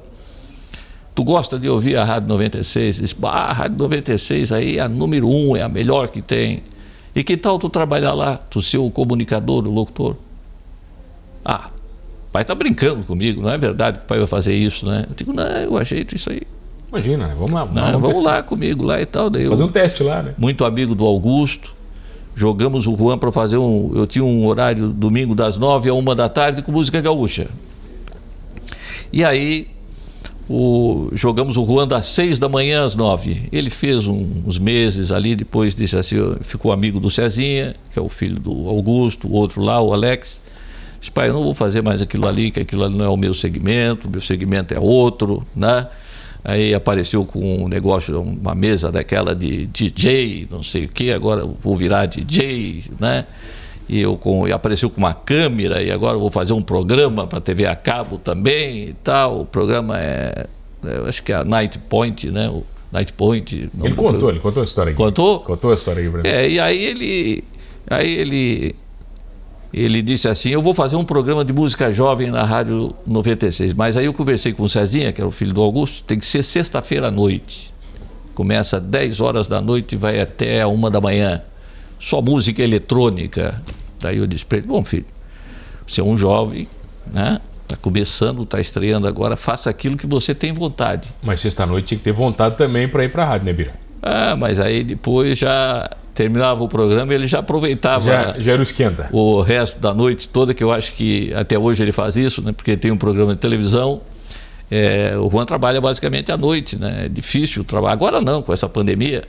tu 1.14 1.23
gosta 1.23 1.58
de 1.58 1.69
ouvir 1.69 1.99
a 1.99 2.05
Rádio 2.05 2.29
96? 2.29 2.97
Ele 2.97 3.02
disse, 3.06 3.20
bah, 3.20 3.31
a 3.31 3.52
Rádio 3.52 3.76
96 3.76 4.52
aí 4.52 4.79
é 4.79 4.81
a 4.81 4.88
número 4.88 5.29
um, 5.29 5.55
é 5.55 5.62
a 5.62 5.69
melhor 5.69 6.08
que 6.08 6.23
tem. 6.23 6.62
E 7.14 7.23
que 7.23 7.37
tal 7.37 7.58
tu 7.58 7.69
trabalhar 7.69 8.14
lá, 8.14 8.37
tu 8.37 8.62
ser 8.62 8.79
o 8.79 8.91
comunicador, 8.91 9.67
o 9.67 9.70
locutor? 9.70 10.17
Ah, 11.44 11.70
pai 12.32 12.44
tá 12.44 12.55
brincando 12.55 13.02
comigo, 13.02 13.43
não 13.43 13.50
é 13.50 13.58
verdade 13.58 13.99
que 13.99 14.05
o 14.05 14.06
pai 14.06 14.19
vai 14.19 14.26
fazer 14.26 14.55
isso, 14.55 14.87
né? 14.87 15.05
Eu 15.08 15.14
digo, 15.14 15.32
não, 15.32 15.44
eu 15.44 15.76
ajeito 15.76 16.14
isso 16.14 16.31
aí. 16.31 16.43
Imagina, 16.90 17.28
né? 17.28 17.34
Vamos 17.38 17.52
lá. 17.52 17.64
Não, 17.66 17.92
vamos 18.00 18.08
testar. 18.16 18.22
lá 18.37 18.42
comigo 18.42 18.84
lá 18.84 19.00
e 19.00 19.06
tal. 19.06 19.31
Daí 19.31 19.44
eu- 19.44 19.50
Fazer 19.50 19.62
um 19.64 19.69
teste 19.69 20.02
lá, 20.02 20.22
né? 20.22 20.34
muito 20.37 20.64
amigo 20.64 20.94
do 20.94 21.04
Augusto. 21.04 21.75
Jogamos 22.34 22.87
o 22.87 22.94
Juan 22.94 23.19
para 23.19 23.31
fazer 23.31 23.58
um. 23.58 23.92
Eu 23.94 24.06
tinha 24.06 24.25
um 24.25 24.46
horário 24.46 24.88
domingo 24.88 25.34
das 25.34 25.56
nove 25.56 25.88
a 25.88 25.94
uma 25.94 26.14
da 26.14 26.28
tarde 26.28 26.62
com 26.62 26.72
música 26.72 27.00
gaúcha. 27.00 27.48
E 29.12 29.25
aí 29.25 29.66
o- 30.48 31.08
jogamos 31.12 31.56
o 31.56 31.64
Juan 31.64 31.87
das 31.87 32.06
seis 32.06 32.38
da 32.38 32.48
manhã 32.48 32.84
às 32.84 32.94
nove. 32.94 33.48
Ele 33.52 33.70
fez 33.70 34.06
um- 34.06 34.42
uns 34.46 34.58
meses 34.58 35.12
ali, 35.12 35.37
depois 35.37 35.75
disse 35.75 35.96
assim, 35.96 36.16
ficou 36.40 36.72
amigo 36.72 36.98
do 36.98 37.10
Cezinha, 37.10 37.75
que 37.92 37.98
é 37.98 38.02
o 38.02 38.08
filho 38.08 38.38
do 38.40 38.69
Augusto, 38.69 39.28
o 39.28 39.32
outro 39.32 39.62
lá, 39.62 39.81
o 39.81 39.92
Alex. 39.92 40.42
Disse, 40.98 41.12
pai, 41.12 41.28
eu 41.28 41.34
não 41.34 41.42
vou 41.42 41.54
fazer 41.54 41.82
mais 41.82 42.00
aquilo 42.02 42.26
ali, 42.26 42.50
que 42.50 42.60
aquilo 42.60 42.84
ali 42.84 42.96
não 42.96 43.04
é 43.04 43.08
o 43.08 43.16
meu 43.16 43.32
segmento, 43.34 44.06
o 44.08 44.10
meu 44.10 44.20
segmento 44.20 44.75
é 44.75 44.78
outro, 44.81 45.42
né? 45.54 45.87
Aí 46.42 46.75
apareceu 46.75 47.25
com 47.25 47.64
um 47.64 47.69
negócio, 47.69 48.20
uma 48.20 48.54
mesa 48.54 48.90
daquela 48.90 49.34
de 49.34 49.66
DJ, 49.66 50.48
não 50.50 50.62
sei 50.62 50.87
o 50.87 50.88
que, 50.88 51.12
agora 51.12 51.44
vou 51.44 51.76
virar 51.76 52.06
DJ, 52.06 52.84
né? 52.98 53.26
E 53.88 54.00
eu 54.00 54.16
com, 54.16 54.46
e 54.46 54.52
apareceu 54.52 54.88
com 54.88 54.98
uma 54.98 55.12
câmera 55.12 55.82
e 55.82 55.90
agora 55.90 56.16
vou 56.16 56.31
fazer 56.31 56.52
um 56.52 56.62
programa 56.62 57.26
para 57.26 57.40
TV 57.40 57.66
a 57.66 57.75
cabo 57.75 58.19
também 58.19 58.90
e 58.90 58.92
tal. 59.02 59.40
O 59.40 59.44
programa 59.44 59.98
é, 59.98 60.46
eu 60.84 61.06
acho 61.06 61.22
que 61.22 61.32
é 61.32 61.37
a 61.37 61.44
Night 61.44 61.76
Point, 61.78 62.31
né? 62.31 62.48
O 62.48 62.62
Night 62.92 63.12
Point. 63.12 63.69
Ele 63.82 63.94
contou, 63.94 64.31
ele 64.31 64.38
contou 64.38 64.60
a 64.60 64.64
história 64.64 64.90
aqui. 64.92 64.96
Contou? 64.96 65.40
Contou 65.40 65.72
a 65.72 65.75
história 65.75 66.00
aqui 66.00 66.10
pra 66.10 66.22
mim. 66.22 66.28
É, 66.28 66.48
e 66.48 66.60
aí 66.60 66.84
ele, 66.84 67.44
aí 67.88 68.10
ele, 68.10 68.76
ele 69.72 70.02
disse 70.02 70.28
assim, 70.28 70.50
eu 70.50 70.61
vou 70.61 70.75
fazer 70.75 70.96
um 70.96 71.05
programa 71.05 71.44
de 71.44 71.52
música 71.52 71.90
jovem 71.90 72.31
na 72.31 72.44
Rádio 72.44 72.95
96. 73.06 73.75
Mas 73.75 73.97
aí 73.97 74.06
eu 74.06 74.12
conversei 74.12 74.52
com 74.52 74.64
o 74.64 74.68
Cezinha, 74.68 75.12
que 75.12 75.21
era 75.21 75.28
o 75.28 75.30
filho 75.30 75.52
do 75.52 75.61
Augusto, 75.61 76.04
tem 76.04 76.18
que 76.18 76.26
ser 76.26 76.42
sexta-feira 76.42 77.09
à 77.09 77.11
noite. 77.11 77.73
Começa 78.35 78.78
às 78.78 78.83
10 78.83 79.21
horas 79.21 79.47
da 79.47 79.61
noite 79.61 79.95
e 79.95 79.99
vai 79.99 80.21
até 80.21 80.61
a 80.62 80.68
uma 80.68 80.90
da 80.90 81.00
manhã. 81.00 81.42
Só 81.99 82.21
música 82.21 82.62
eletrônica. 82.62 83.62
Daí 84.00 84.16
eu 84.16 84.26
disse 84.26 84.45
para 84.47 84.59
ele, 84.59 84.66
bom 84.66 84.83
filho, 84.83 85.06
você 85.87 86.00
é 86.00 86.04
um 86.04 86.16
jovem, 86.16 86.66
né? 87.12 87.40
Está 87.62 87.76
começando, 87.76 88.42
está 88.42 88.59
estreando 88.59 89.06
agora, 89.06 89.37
faça 89.37 89.71
aquilo 89.71 89.97
que 89.97 90.06
você 90.06 90.35
tem 90.35 90.52
vontade. 90.52 91.09
Mas 91.23 91.40
sexta-noite 91.40 91.88
tinha 91.88 91.99
que 91.99 92.04
ter 92.04 92.12
vontade 92.12 92.56
também 92.56 92.88
para 92.88 93.04
ir 93.04 93.12
pra 93.12 93.25
rádio, 93.25 93.47
né, 93.47 93.52
Bira? 93.52 93.75
Ah, 94.02 94.35
mas 94.35 94.59
aí 94.59 94.83
depois 94.83 95.38
já 95.38 95.88
terminava 96.14 96.62
o 96.62 96.69
programa 96.69 97.12
e 97.12 97.17
ele 97.17 97.26
já 97.26 97.38
aproveitava 97.38 98.05
Já, 98.05 98.35
já 98.38 98.52
era 98.52 98.61
o 98.61 98.62
esquenta. 98.62 99.09
o 99.12 99.40
resto 99.40 99.79
da 99.81 99.95
noite 99.95 100.29
toda, 100.29 100.52
que 100.52 100.62
eu 100.62 100.73
acho 100.73 100.93
que 100.93 101.33
até 101.35 101.59
hoje 101.59 101.83
ele 101.83 101.93
faz 101.93 102.17
isso, 102.17 102.43
né? 102.43 102.52
Porque 102.52 102.76
tem 102.76 102.90
um 102.90 102.97
programa 102.97 103.35
de 103.35 103.40
televisão. 103.40 104.00
É, 104.71 105.17
o 105.17 105.29
Juan 105.29 105.45
trabalha 105.45 105.81
basicamente 105.81 106.31
à 106.31 106.37
noite, 106.37 106.76
né? 106.76 107.07
É 107.07 107.09
difícil 107.09 107.64
trabalhar. 107.64 107.93
Agora 107.93 108.21
não, 108.21 108.43
com 108.43 108.52
essa 108.52 108.69
pandemia. 108.69 109.25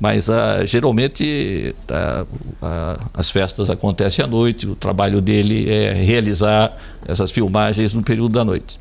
Mas 0.00 0.28
ah, 0.28 0.64
geralmente 0.64 1.74
ah, 1.88 2.26
ah, 2.60 2.98
as 3.14 3.30
festas 3.30 3.70
acontecem 3.70 4.24
à 4.24 4.28
noite. 4.28 4.66
O 4.66 4.74
trabalho 4.74 5.20
dele 5.20 5.70
é 5.70 5.92
realizar 5.94 6.76
essas 7.06 7.30
filmagens 7.30 7.94
no 7.94 8.02
período 8.02 8.32
da 8.32 8.44
noite. 8.44 8.78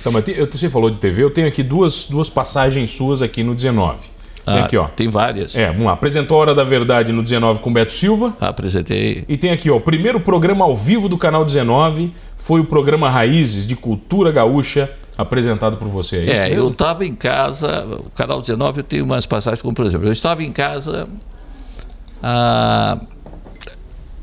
Então, 0.00 0.12
mas 0.12 0.24
você 0.50 0.68
falou 0.68 0.90
de 0.90 0.98
TV, 0.98 1.22
eu 1.22 1.30
tenho 1.30 1.46
aqui 1.46 1.62
duas, 1.62 2.06
duas 2.06 2.28
passagens 2.28 2.90
suas 2.90 3.22
aqui 3.22 3.42
no 3.44 3.54
19. 3.54 4.11
Tem 4.44 4.54
Ah, 4.54 4.64
aqui, 4.64 4.76
ó. 4.76 4.88
Tem 4.88 5.08
várias. 5.08 5.54
É, 5.56 5.68
vamos 5.68 5.84
lá. 5.84 5.92
Apresentou 5.92 6.36
a 6.38 6.40
Hora 6.40 6.54
da 6.54 6.64
Verdade 6.64 7.12
no 7.12 7.22
19 7.22 7.60
com 7.60 7.72
Beto 7.72 7.92
Silva. 7.92 8.36
Apresentei. 8.40 9.24
E 9.28 9.36
tem 9.36 9.50
aqui, 9.50 9.70
ó, 9.70 9.76
o 9.76 9.80
primeiro 9.80 10.18
programa 10.20 10.64
ao 10.64 10.74
vivo 10.74 11.08
do 11.08 11.16
canal 11.16 11.44
19 11.44 12.12
foi 12.36 12.60
o 12.60 12.64
programa 12.64 13.08
Raízes 13.08 13.64
de 13.66 13.76
Cultura 13.76 14.32
Gaúcha, 14.32 14.90
apresentado 15.16 15.76
por 15.76 15.86
você. 15.86 16.24
É, 16.28 16.48
É, 16.48 16.58
eu 16.58 16.68
estava 16.70 17.06
em 17.06 17.14
casa, 17.14 17.86
o 18.04 18.10
canal 18.16 18.40
19 18.40 18.80
eu 18.80 18.84
tenho 18.84 19.04
umas 19.04 19.26
passagens, 19.26 19.62
como 19.62 19.74
por 19.74 19.86
exemplo, 19.86 20.08
eu 20.08 20.12
estava 20.12 20.42
em 20.42 20.50
casa, 20.50 21.06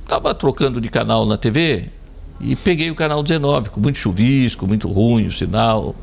estava 0.04 0.34
trocando 0.36 0.82
de 0.82 0.90
canal 0.90 1.26
na 1.26 1.38
TV 1.38 1.86
e 2.42 2.56
peguei 2.56 2.90
o 2.92 2.96
canal 2.96 3.22
19, 3.24 3.70
com 3.70 3.80
muito 3.80 3.98
chuvisco, 3.98 4.68
muito 4.68 4.90
ruim 4.90 5.28
o 5.28 5.32
sinal. 5.32 5.96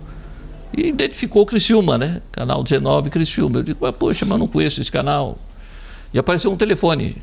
E 0.76 0.88
identificou 0.88 1.42
o 1.42 1.46
Criciúma, 1.46 1.96
né? 1.96 2.20
Canal 2.30 2.62
19 2.62 3.08
Criciúma. 3.08 3.60
Eu 3.60 3.62
digo, 3.62 3.78
mas 3.80 3.92
poxa, 3.96 4.26
mas 4.26 4.38
não 4.38 4.46
conheço 4.46 4.80
esse 4.80 4.92
canal. 4.92 5.38
E 6.12 6.18
apareceu 6.18 6.52
um 6.52 6.56
telefone. 6.56 7.16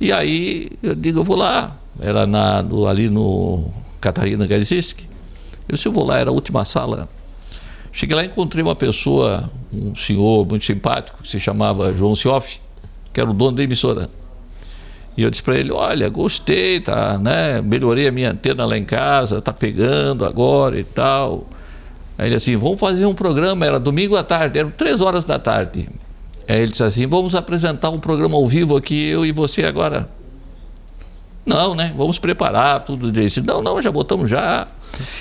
E 0.00 0.12
aí 0.12 0.70
eu 0.82 0.94
digo, 0.94 1.20
eu 1.20 1.24
vou 1.24 1.36
lá. 1.36 1.76
Era 1.98 2.26
na, 2.26 2.62
no, 2.62 2.86
ali 2.86 3.08
no 3.08 3.70
Catarina 4.00 4.46
Garziski. 4.46 5.04
Eu 5.66 5.74
disse, 5.74 5.88
eu 5.88 5.92
vou 5.92 6.04
lá, 6.04 6.18
era 6.18 6.28
a 6.28 6.32
última 6.32 6.64
sala. 6.64 7.08
Cheguei 7.90 8.14
lá 8.14 8.22
e 8.22 8.26
encontrei 8.26 8.62
uma 8.62 8.76
pessoa, 8.76 9.50
um 9.72 9.96
senhor 9.96 10.46
muito 10.46 10.66
simpático, 10.66 11.22
que 11.22 11.28
se 11.28 11.40
chamava 11.40 11.92
João 11.94 12.14
Sioff, 12.14 12.60
que 13.12 13.18
era 13.18 13.30
o 13.30 13.32
dono 13.32 13.56
da 13.56 13.62
emissora. 13.62 14.10
E 15.16 15.22
eu 15.22 15.30
disse 15.30 15.42
para 15.42 15.56
ele, 15.56 15.72
olha, 15.72 16.06
gostei, 16.10 16.78
tá, 16.78 17.18
né? 17.18 17.62
Melhorei 17.62 18.06
a 18.06 18.12
minha 18.12 18.32
antena 18.32 18.66
lá 18.66 18.76
em 18.76 18.84
casa, 18.84 19.40
tá 19.40 19.50
pegando 19.50 20.26
agora 20.26 20.78
e 20.78 20.84
tal. 20.84 21.48
Aí 22.18 22.28
ele 22.28 22.34
assim, 22.34 22.56
vamos 22.56 22.80
fazer 22.80 23.06
um 23.06 23.14
programa, 23.14 23.66
era 23.66 23.78
domingo 23.78 24.16
à 24.16 24.24
tarde, 24.24 24.58
eram 24.58 24.70
três 24.70 25.00
horas 25.00 25.24
da 25.24 25.38
tarde. 25.38 25.88
Aí 26.48 26.60
ele 26.60 26.70
disse 26.70 26.84
assim, 26.84 27.06
vamos 27.06 27.34
apresentar 27.34 27.90
um 27.90 27.98
programa 27.98 28.36
ao 28.36 28.46
vivo 28.46 28.76
aqui, 28.76 29.08
eu 29.08 29.26
e 29.26 29.32
você 29.32 29.64
agora. 29.64 30.08
Não, 31.44 31.74
né? 31.74 31.94
Vamos 31.96 32.18
preparar 32.18 32.82
tudo 32.82 33.12
disso. 33.12 33.42
Não, 33.44 33.62
não, 33.62 33.80
já 33.80 33.92
botamos 33.92 34.28
já. 34.28 34.66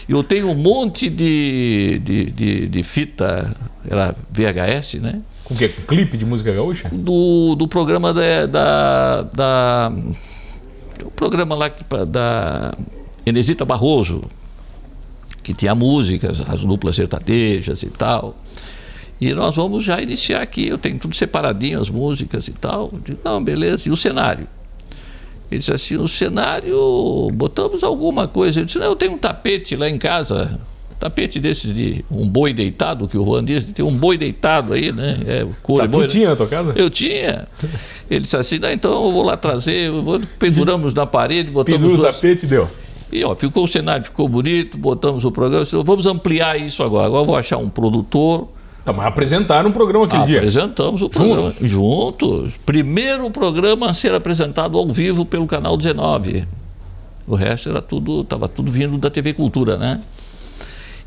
Eu 0.10 0.24
tenho 0.24 0.50
um 0.50 0.56
monte 0.56 1.10
de, 1.10 2.02
de, 2.04 2.32
de, 2.32 2.68
de 2.68 2.84
fita, 2.84 3.56
era 3.88 4.16
VHS, 4.32 4.96
né? 4.96 5.22
Com 5.44 5.54
o 5.54 5.58
quê? 5.58 5.70
Com 5.70 5.84
clipe 5.84 6.18
de 6.18 6.25
música 6.25 6.52
gaúcha? 6.52 6.90
Do, 6.92 7.56
do 7.56 7.68
programa 7.68 8.12
da, 8.12 8.46
da, 8.48 9.22
da 9.22 9.92
o 11.04 11.12
programa 11.12 11.56
lá 11.56 11.70
que, 11.70 11.84
da 12.08 12.74
Enesita 13.25 13.64
Barroso, 13.64 14.24
que 15.46 15.54
tinha 15.54 15.75
músicas, 15.75 16.42
as 16.50 16.66
duplas 16.66 16.96
sertanejas 16.96 17.84
e 17.84 17.88
tal. 17.88 18.36
E 19.22 19.32
nós 19.32 19.56
vamos 19.56 19.84
já 19.84 20.02
iniciar 20.02 20.42
aqui, 20.42 20.68
eu 20.68 20.78
tenho 20.78 20.98
tudo 20.98 21.16
separadinho, 21.16 21.80
as 21.80 21.88
músicas 21.88 22.48
e 22.48 22.52
tal. 22.52 22.90
Eu 22.92 23.00
digo, 23.00 23.20
não, 23.24 23.44
beleza, 23.44 23.88
e 23.88 23.92
o 23.92 23.96
cenário? 23.96 24.48
Ele 25.52 25.60
disse 25.60 25.72
assim, 25.72 25.98
o 25.98 26.08
cenário, 26.08 27.30
botamos 27.32 27.84
alguma 27.84 28.28
coisa. 28.28 28.60
Ele 28.60 28.66
disse, 28.66 28.80
não, 28.80 28.88
eu 28.88 28.96
tenho 28.96 29.14
um 29.14 29.18
tapete 29.20 29.75
lá 29.75 29.88
em 29.88 30.00
casa, 30.00 30.60
tapete 31.00 31.40
desses 31.40 31.72
de 31.72 32.04
um 32.10 32.28
boi 32.28 32.52
deitado, 32.52 33.08
que 33.08 33.16
o 33.16 33.24
Juan 33.24 33.46
diz, 33.46 33.64
tem 33.66 33.86
um 33.86 33.96
boi 33.96 34.18
deitado 34.18 34.74
aí, 34.74 34.92
né? 34.92 35.20
É, 35.28 35.48
cor 35.62 35.82
tá, 35.82 35.88
boi, 35.88 36.08
tu 36.08 36.12
tinha 36.12 36.30
na 36.30 36.36
tua 36.36 36.48
casa? 36.48 36.74
Eu 36.75 36.90
tinha. 36.90 37.48
Ele 38.10 38.22
disse 38.22 38.36
assim, 38.36 38.58
não, 38.58 38.72
então 38.72 38.92
eu 38.92 39.12
vou 39.12 39.22
lá 39.22 39.38
trazer, 39.38 39.92
penduramos 40.40 40.96
na 40.96 41.06
parede, 41.06 41.52
botamos... 41.52 41.80
Pendura 41.80 42.10
o 42.10 42.12
tapete 42.12 42.48
e 42.48 42.50
deu. 42.50 42.68
E 43.12 43.24
ó, 43.24 43.36
ficou 43.36 43.64
o 43.64 43.68
cenário, 43.68 44.04
ficou 44.04 44.28
bonito, 44.28 44.78
botamos 44.78 45.24
o 45.24 45.32
programa, 45.32 45.64
disse, 45.64 45.76
vamos 45.84 46.06
ampliar 46.06 46.60
isso 46.60 46.84
agora. 46.84 47.06
Agora 47.08 47.22
eu 47.22 47.26
vou 47.26 47.36
achar 47.36 47.58
um 47.58 47.70
produtor 47.70 48.50
Tá, 48.86 48.94
mas 48.94 49.08
apresentaram 49.08 49.70
um 49.70 49.74
programa 49.74 50.06
aquele 50.06 50.26
dia. 50.26 50.38
Apresentamos 50.38 51.02
o 51.02 51.10
programa. 51.10 51.50
Juntos? 51.50 51.70
Juntos. 51.70 52.58
Primeiro 52.64 53.32
programa 53.32 53.90
a 53.90 53.94
ser 53.96 54.14
apresentado 54.14 54.78
ao 54.78 54.86
vivo 54.86 55.26
pelo 55.26 55.48
canal 55.48 55.76
19. 55.76 56.48
O 57.28 57.34
resto 57.34 57.70
era 57.70 57.82
tudo, 57.82 58.22
estava 58.22 58.48
tudo 58.48 58.72
vindo 58.72 58.96
da 59.00 59.10
TV 59.10 59.34
Cultura, 59.34 59.76
né? 59.76 60.00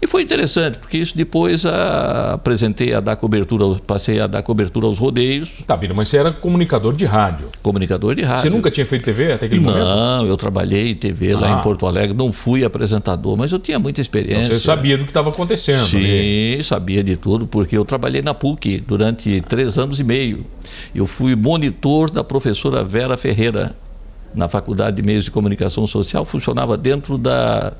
E 0.00 0.06
foi 0.06 0.22
interessante, 0.22 0.78
porque 0.78 0.96
isso 0.96 1.16
depois 1.16 1.66
a, 1.66 1.70
ah, 1.70 2.34
apresentei 2.34 2.94
a 2.94 3.00
dar 3.00 3.16
cobertura, 3.16 3.80
passei 3.84 4.20
a 4.20 4.28
dar 4.28 4.42
cobertura 4.42 4.86
aos 4.86 4.96
rodeios. 4.96 5.64
Tá, 5.66 5.76
Bira, 5.76 5.92
mas 5.92 6.08
você 6.08 6.18
era 6.18 6.30
comunicador 6.30 6.94
de 6.94 7.04
rádio. 7.04 7.48
Comunicador 7.60 8.14
de 8.14 8.22
rádio. 8.22 8.42
Você 8.42 8.50
nunca 8.50 8.70
tinha 8.70 8.86
feito 8.86 9.04
TV 9.04 9.32
até 9.32 9.46
aquele 9.46 9.60
não, 9.60 9.72
momento? 9.72 9.86
Não, 9.86 10.26
eu 10.26 10.36
trabalhei 10.36 10.90
em 10.90 10.94
TV 10.94 11.32
ah. 11.32 11.40
lá 11.40 11.50
em 11.50 11.54
ah. 11.54 11.58
Porto 11.58 11.84
Alegre, 11.84 12.16
não 12.16 12.30
fui 12.30 12.64
apresentador, 12.64 13.36
mas 13.36 13.50
eu 13.50 13.58
tinha 13.58 13.78
muita 13.80 14.00
experiência. 14.00 14.44
Então 14.44 14.58
você 14.58 14.64
sabia 14.64 14.96
do 14.96 15.02
que 15.02 15.10
estava 15.10 15.30
acontecendo. 15.30 15.84
Sim, 15.84 15.98
ali. 15.98 16.62
sabia 16.62 17.02
de 17.02 17.16
tudo, 17.16 17.48
porque 17.48 17.76
eu 17.76 17.84
trabalhei 17.84 18.22
na 18.22 18.32
PUC 18.32 18.78
durante 18.86 19.40
três 19.48 19.78
anos 19.78 19.98
e 19.98 20.04
meio. 20.04 20.46
Eu 20.94 21.08
fui 21.08 21.34
monitor 21.34 22.08
da 22.08 22.22
professora 22.22 22.84
Vera 22.84 23.16
Ferreira 23.16 23.74
na 24.32 24.46
Faculdade 24.46 24.96
de 24.96 25.02
Meios 25.02 25.24
de 25.24 25.32
Comunicação 25.32 25.86
Social, 25.88 26.24
funcionava 26.24 26.76
dentro 26.76 27.18
da 27.18 27.72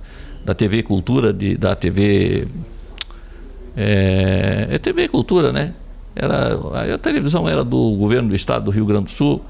da 0.48 0.54
TV 0.54 0.82
Cultura, 0.82 1.30
de, 1.30 1.58
da 1.58 1.76
TV. 1.76 2.46
É, 3.76 4.68
é 4.70 4.78
TV 4.78 5.06
Cultura, 5.06 5.52
né? 5.52 5.74
Era, 6.16 6.94
a 6.94 6.98
televisão 6.98 7.46
era 7.46 7.62
do 7.62 7.90
governo 7.96 8.30
do 8.30 8.34
estado 8.34 8.64
do 8.64 8.70
Rio 8.70 8.86
Grande 8.86 9.04
do 9.04 9.10
Sul, 9.10 9.44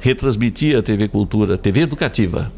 retransmitia 0.00 0.80
a 0.80 0.82
TV 0.82 1.08
Cultura, 1.08 1.56
TV 1.56 1.80
Educativa, 1.80 2.52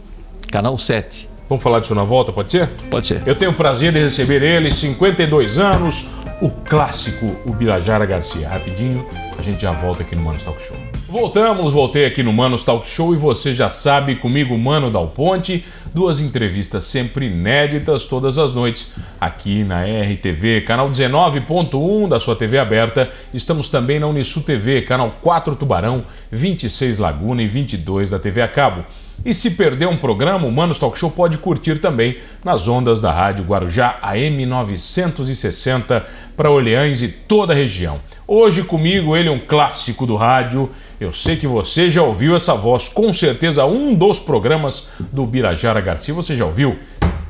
Canal 0.50 0.76
7. 0.76 1.28
Vamos 1.49 1.62
falar 1.62 1.78
disso 1.78 1.95
na 1.95 2.02
volta, 2.02 2.33
pode 2.33 2.50
ser? 2.50 2.69
Pode 2.90 3.07
ser. 3.07 3.23
Eu 3.25 3.37
tenho 3.37 3.52
o 3.52 3.55
prazer 3.55 3.93
de 3.93 4.00
receber 4.00 4.43
ele, 4.43 4.73
52 4.73 5.57
anos, 5.57 6.09
o 6.43 6.50
clássico, 6.50 7.37
o 7.47 7.52
Birajara 7.52 8.05
Garcia. 8.05 8.49
Rapidinho, 8.49 9.07
a 9.38 9.43
gente 9.43 9.62
já 9.62 9.71
volta 9.71 10.02
aqui 10.02 10.16
no 10.16 10.23
Manos 10.23 10.43
Talk 10.43 10.61
Show. 10.61 10.96
Voltamos, 11.09 11.73
voltei 11.73 12.05
aqui 12.05 12.21
no 12.21 12.33
Manos 12.33 12.65
Talk 12.65 12.85
Show 12.85 13.15
e 13.15 13.17
você 13.17 13.55
já 13.55 13.71
sabe, 13.71 14.17
comigo, 14.17 14.59
Mano 14.59 14.91
Dal 14.91 15.07
Ponte, 15.07 15.65
duas 15.95 16.21
entrevistas 16.21 16.85
sempre 16.85 17.27
inéditas 17.27 18.07
todas 18.07 18.39
as 18.39 18.53
noites 18.53 18.93
aqui 19.21 19.63
na 19.63 19.85
RTV, 19.85 20.63
canal 20.63 20.91
19.1 20.91 22.09
da 22.09 22.19
sua 22.19 22.35
TV 22.35 22.59
aberta. 22.59 23.09
Estamos 23.33 23.69
também 23.69 24.01
na 24.01 24.09
Unisul 24.09 24.43
TV, 24.43 24.83
canal 24.83 25.15
4 25.21 25.55
Tubarão, 25.55 26.05
26 26.33 26.99
Laguna 26.99 27.41
e 27.41 27.47
22 27.47 28.11
da 28.11 28.19
TV 28.19 28.43
a 28.43 28.49
cabo. 28.49 28.85
E 29.25 29.33
se 29.33 29.53
perder 29.53 29.87
um 29.87 29.97
programa, 29.97 30.47
o 30.47 30.53
Manos 30.53 30.79
Talk 30.79 30.99
Show 30.99 31.11
pode 31.11 31.39
curtir 31.39 31.77
também 31.77 32.19
nas 32.45 32.67
ondas 32.67 33.01
da 33.01 33.13
Rádio 33.13 33.45
Guarujá 33.45 33.97
AM 34.03 34.45
960 34.45 36.05
para 36.37 36.51
Orleães 36.51 37.01
e 37.01 37.09
toda 37.09 37.53
a 37.53 37.57
região. 37.57 38.01
Hoje 38.27 38.65
comigo 38.65 39.17
ele 39.17 39.29
é 39.29 39.33
um 39.33 39.39
clássico 39.39 40.05
do 40.05 40.17
rádio. 40.17 40.69
Eu 41.00 41.12
sei 41.12 41.37
que 41.37 41.47
você 41.47 41.91
já 41.91 42.03
ouviu 42.03 42.35
essa 42.35 42.55
voz, 42.55 42.88
com 42.88 43.12
certeza 43.12 43.65
um 43.67 43.95
dos 43.95 44.19
programas 44.19 44.88
do 45.12 45.26
Birajara 45.26 45.81
Garcia 45.81 46.15
você 46.15 46.35
já 46.35 46.47
ouviu. 46.47 46.79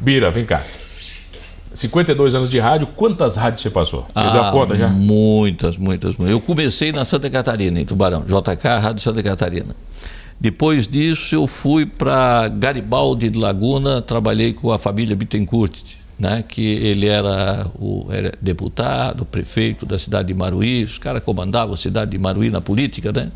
Bira, 0.00 0.30
vem 0.30 0.44
cá. 0.44 0.62
52 1.72 2.34
anos 2.34 2.48
de 2.48 2.58
rádio, 2.58 2.86
quantas 2.86 3.36
rádios 3.36 3.62
você 3.62 3.70
passou? 3.70 4.06
Ah, 4.14 4.22
Perdeu 4.22 4.42
a 4.42 4.52
conta 4.52 4.76
já? 4.76 4.88
Muitas, 4.88 5.76
muitas, 5.76 6.16
muitas. 6.16 6.32
Eu 6.32 6.40
comecei 6.40 6.92
na 6.92 7.04
Santa 7.04 7.28
Catarina, 7.28 7.80
em 7.80 7.84
Tubarão, 7.84 8.24
JK 8.24 8.64
Rádio 8.80 9.02
Santa 9.02 9.22
Catarina. 9.22 9.74
Depois 10.40 10.86
disso, 10.86 11.34
eu 11.34 11.46
fui 11.46 11.84
para 11.84 12.48
Garibaldi 12.48 13.28
de 13.28 13.38
Laguna, 13.38 14.00
trabalhei 14.00 14.52
com 14.52 14.72
a 14.72 14.78
família 14.78 15.16
Bittencourt 15.16 15.96
né, 16.18 16.42
que 16.46 16.62
ele 16.62 17.06
era, 17.06 17.66
o, 17.78 18.06
era 18.10 18.32
deputado, 18.40 19.24
prefeito 19.24 19.84
da 19.84 19.98
cidade 19.98 20.28
de 20.28 20.34
Maruí, 20.34 20.84
os 20.84 20.98
caras 20.98 21.22
comandavam 21.22 21.74
a 21.74 21.76
cidade 21.76 22.12
de 22.12 22.18
Maruí 22.18 22.50
na 22.50 22.60
política, 22.60 23.12
né? 23.12 23.30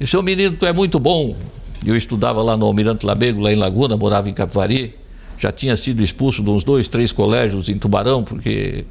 E 0.00 0.06
seu 0.06 0.22
menino, 0.22 0.56
tu 0.56 0.64
é 0.64 0.72
muito 0.72 0.98
bom. 0.98 1.36
Eu 1.84 1.94
estudava 1.94 2.42
lá 2.42 2.56
no 2.56 2.64
Almirante 2.64 3.04
Labego, 3.04 3.40
lá 3.40 3.52
em 3.52 3.56
Laguna, 3.56 3.96
morava 3.96 4.30
em 4.30 4.32
Capivari, 4.32 4.94
já 5.38 5.52
tinha 5.52 5.76
sido 5.76 6.02
expulso 6.02 6.42
de 6.42 6.48
uns 6.50 6.64
dois, 6.64 6.88
três 6.88 7.12
colégios 7.12 7.68
em 7.68 7.78
Tubarão, 7.78 8.24
porque 8.24 8.84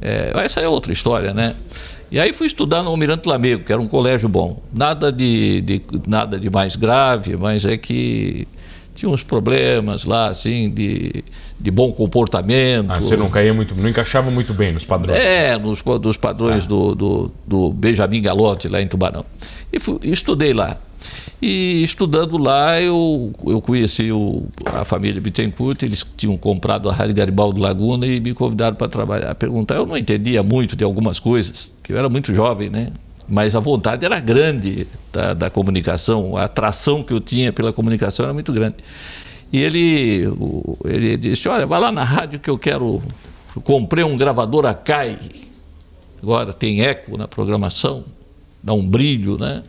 é, 0.00 0.32
essa 0.36 0.60
é 0.60 0.68
outra 0.68 0.92
história, 0.92 1.32
né? 1.34 1.54
E 2.10 2.18
aí 2.18 2.32
fui 2.32 2.46
estudar 2.46 2.82
no 2.82 2.90
Almirante 2.90 3.28
Lamego, 3.28 3.64
que 3.64 3.72
era 3.72 3.80
um 3.80 3.88
colégio 3.88 4.28
bom. 4.28 4.62
Nada 4.72 5.10
de, 5.10 5.60
de, 5.62 5.82
nada 6.06 6.38
de 6.38 6.48
mais 6.48 6.76
grave, 6.76 7.36
mas 7.36 7.64
é 7.64 7.76
que 7.76 8.46
tinha 8.94 9.10
uns 9.10 9.22
problemas 9.22 10.04
lá, 10.04 10.28
assim, 10.28 10.70
de, 10.70 11.24
de 11.58 11.70
bom 11.70 11.92
comportamento. 11.92 12.90
Ah, 12.90 13.00
você 13.00 13.16
não 13.16 13.28
caía 13.28 13.52
muito, 13.52 13.74
não 13.74 13.88
encaixava 13.88 14.30
muito 14.30 14.54
bem 14.54 14.72
nos 14.72 14.84
padrões. 14.84 15.18
É, 15.18 15.58
nos 15.58 15.82
dos 16.00 16.16
padrões 16.16 16.64
ah. 16.64 16.68
do, 16.68 16.94
do, 16.94 17.32
do, 17.46 17.70
Benjamin 17.72 18.22
Galotti, 18.22 18.68
lá 18.68 18.80
em 18.80 18.86
Tubarão. 18.86 19.24
E 19.72 19.80
fui, 19.80 19.98
estudei 20.04 20.52
lá. 20.52 20.76
E 21.42 21.82
estudando 21.82 22.38
lá, 22.38 22.80
eu, 22.80 23.32
eu 23.46 23.60
conheci 23.60 24.10
o, 24.10 24.44
a 24.64 24.84
família 24.84 25.20
Bittencourt, 25.20 25.82
eles 25.82 26.06
tinham 26.16 26.36
comprado 26.36 26.88
a 26.88 26.94
Rádio 26.94 27.14
Garibaldo 27.14 27.60
Laguna 27.60 28.06
e 28.06 28.20
me 28.20 28.32
convidaram 28.32 28.76
para 28.76 28.88
trabalhar. 28.88 29.34
Perguntar, 29.34 29.74
eu 29.74 29.84
não 29.84 29.96
entendia 29.96 30.42
muito 30.42 30.74
de 30.76 30.84
algumas 30.84 31.18
coisas, 31.18 31.70
que 31.82 31.92
eu 31.92 31.98
era 31.98 32.08
muito 32.08 32.32
jovem, 32.32 32.70
né? 32.70 32.92
Mas 33.28 33.54
a 33.54 33.60
vontade 33.60 34.04
era 34.04 34.20
grande 34.20 34.86
da, 35.12 35.34
da, 35.34 35.50
comunicação, 35.50 36.36
a 36.36 36.44
atração 36.44 37.02
que 37.02 37.12
eu 37.12 37.20
tinha 37.20 37.52
pela 37.52 37.72
comunicação 37.72 38.24
era 38.24 38.34
muito 38.34 38.52
grande. 38.52 38.76
E 39.52 39.58
ele, 39.58 40.28
ele 40.84 41.16
disse: 41.16 41.48
Olha, 41.48 41.66
vai 41.66 41.80
lá 41.80 41.90
na 41.90 42.04
rádio 42.04 42.38
que 42.38 42.50
eu 42.50 42.58
quero. 42.58 43.02
Eu 43.54 43.62
comprei 43.62 44.04
um 44.04 44.16
gravador 44.16 44.66
Akai, 44.66 45.18
agora 46.22 46.52
tem 46.52 46.82
eco 46.82 47.16
na 47.16 47.28
programação, 47.28 48.04
dá 48.62 48.72
um 48.72 48.86
brilho, 48.86 49.38
né? 49.38 49.62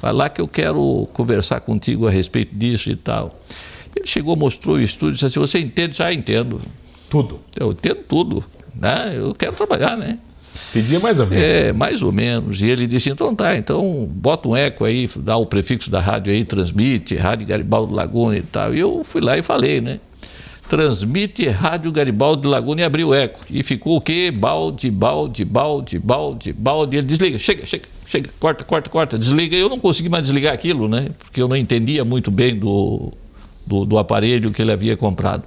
Vai 0.00 0.12
lá 0.12 0.28
que 0.28 0.40
eu 0.40 0.48
quero 0.48 1.08
conversar 1.12 1.60
contigo 1.60 2.06
a 2.06 2.10
respeito 2.10 2.54
disso 2.54 2.90
e 2.90 2.96
tal. 2.96 3.38
Ele 3.94 4.06
chegou, 4.06 4.34
mostrou 4.36 4.76
o 4.76 4.80
estúdio 4.80 5.10
e 5.10 5.14
disse 5.14 5.26
assim: 5.26 5.40
Você 5.40 5.58
entende? 5.58 5.96
Já 5.96 6.12
entendo. 6.12 6.60
Tudo. 7.10 7.40
Eu 7.54 7.72
entendo 7.72 8.02
tudo. 8.08 8.44
Né? 8.74 9.12
Eu 9.16 9.34
quero 9.34 9.54
trabalhar, 9.54 9.96
né? 9.96 10.18
Pedia 10.72 10.98
mais 11.00 11.20
ou 11.20 11.26
menos. 11.26 11.44
É, 11.44 11.72
mais 11.72 12.02
ou 12.02 12.12
menos. 12.12 12.62
E 12.62 12.66
ele 12.66 12.86
disse, 12.86 13.10
então 13.10 13.34
tá, 13.34 13.56
então 13.56 14.08
bota 14.10 14.48
um 14.48 14.56
eco 14.56 14.84
aí, 14.84 15.08
dá 15.16 15.36
o 15.36 15.46
prefixo 15.46 15.90
da 15.90 16.00
rádio 16.00 16.32
aí, 16.32 16.44
transmite, 16.44 17.14
Rádio 17.14 17.46
Garibaldo 17.46 17.94
Laguna 17.94 18.36
e 18.38 18.42
tal. 18.42 18.74
E 18.74 18.80
eu 18.80 19.04
fui 19.04 19.20
lá 19.20 19.36
e 19.36 19.42
falei, 19.42 19.80
né? 19.80 20.00
transmite 20.72 21.46
Rádio 21.48 21.92
Garibaldi 21.92 22.48
Laguna 22.48 22.80
e 22.80 22.84
abriu 22.84 23.12
eco. 23.12 23.40
E 23.50 23.62
ficou 23.62 23.98
o 23.98 24.00
quê? 24.00 24.30
Balde, 24.30 24.90
balde, 24.90 25.44
balde, 25.44 25.98
balde, 25.98 26.52
balde. 26.54 26.96
Ele 26.96 27.06
desliga, 27.06 27.38
chega, 27.38 27.66
chega, 27.66 27.84
chega, 28.06 28.30
corta, 28.40 28.64
corta, 28.64 28.88
corta, 28.88 29.18
desliga. 29.18 29.54
Eu 29.54 29.68
não 29.68 29.78
consegui 29.78 30.08
mais 30.08 30.22
desligar 30.24 30.54
aquilo, 30.54 30.88
né? 30.88 31.10
Porque 31.18 31.42
eu 31.42 31.46
não 31.46 31.56
entendia 31.56 32.06
muito 32.06 32.30
bem 32.30 32.58
do, 32.58 33.12
do, 33.66 33.84
do 33.84 33.98
aparelho 33.98 34.52
que 34.52 34.62
ele 34.62 34.72
havia 34.72 34.96
comprado. 34.96 35.44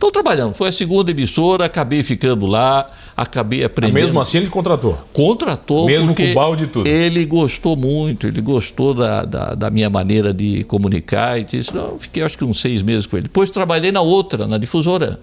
Estou 0.00 0.10
trabalhando, 0.10 0.54
foi 0.54 0.70
a 0.70 0.72
segunda 0.72 1.10
emissora, 1.10 1.66
acabei 1.66 2.02
ficando 2.02 2.46
lá, 2.46 2.90
acabei 3.14 3.62
aprendendo. 3.62 3.92
Mas 3.92 4.04
mesmo 4.04 4.18
assim 4.18 4.38
ele 4.38 4.46
contratou? 4.46 4.96
Contratou. 5.12 5.84
Mesmo 5.84 6.14
com 6.14 6.32
balde 6.32 6.64
e 6.64 6.66
tudo? 6.68 6.88
Ele 6.88 7.22
gostou 7.26 7.76
muito, 7.76 8.26
ele 8.26 8.40
gostou 8.40 8.94
da, 8.94 9.26
da, 9.26 9.54
da, 9.54 9.70
minha 9.70 9.90
maneira 9.90 10.32
de 10.32 10.64
comunicar 10.64 11.38
e 11.38 11.44
disse, 11.44 11.74
não, 11.74 11.98
fiquei 11.98 12.22
acho 12.22 12.38
que 12.38 12.44
uns 12.44 12.62
seis 12.62 12.80
meses 12.80 13.04
com 13.04 13.18
ele. 13.18 13.24
Depois 13.24 13.50
trabalhei 13.50 13.92
na 13.92 14.00
outra, 14.00 14.46
na 14.46 14.56
difusora, 14.56 15.20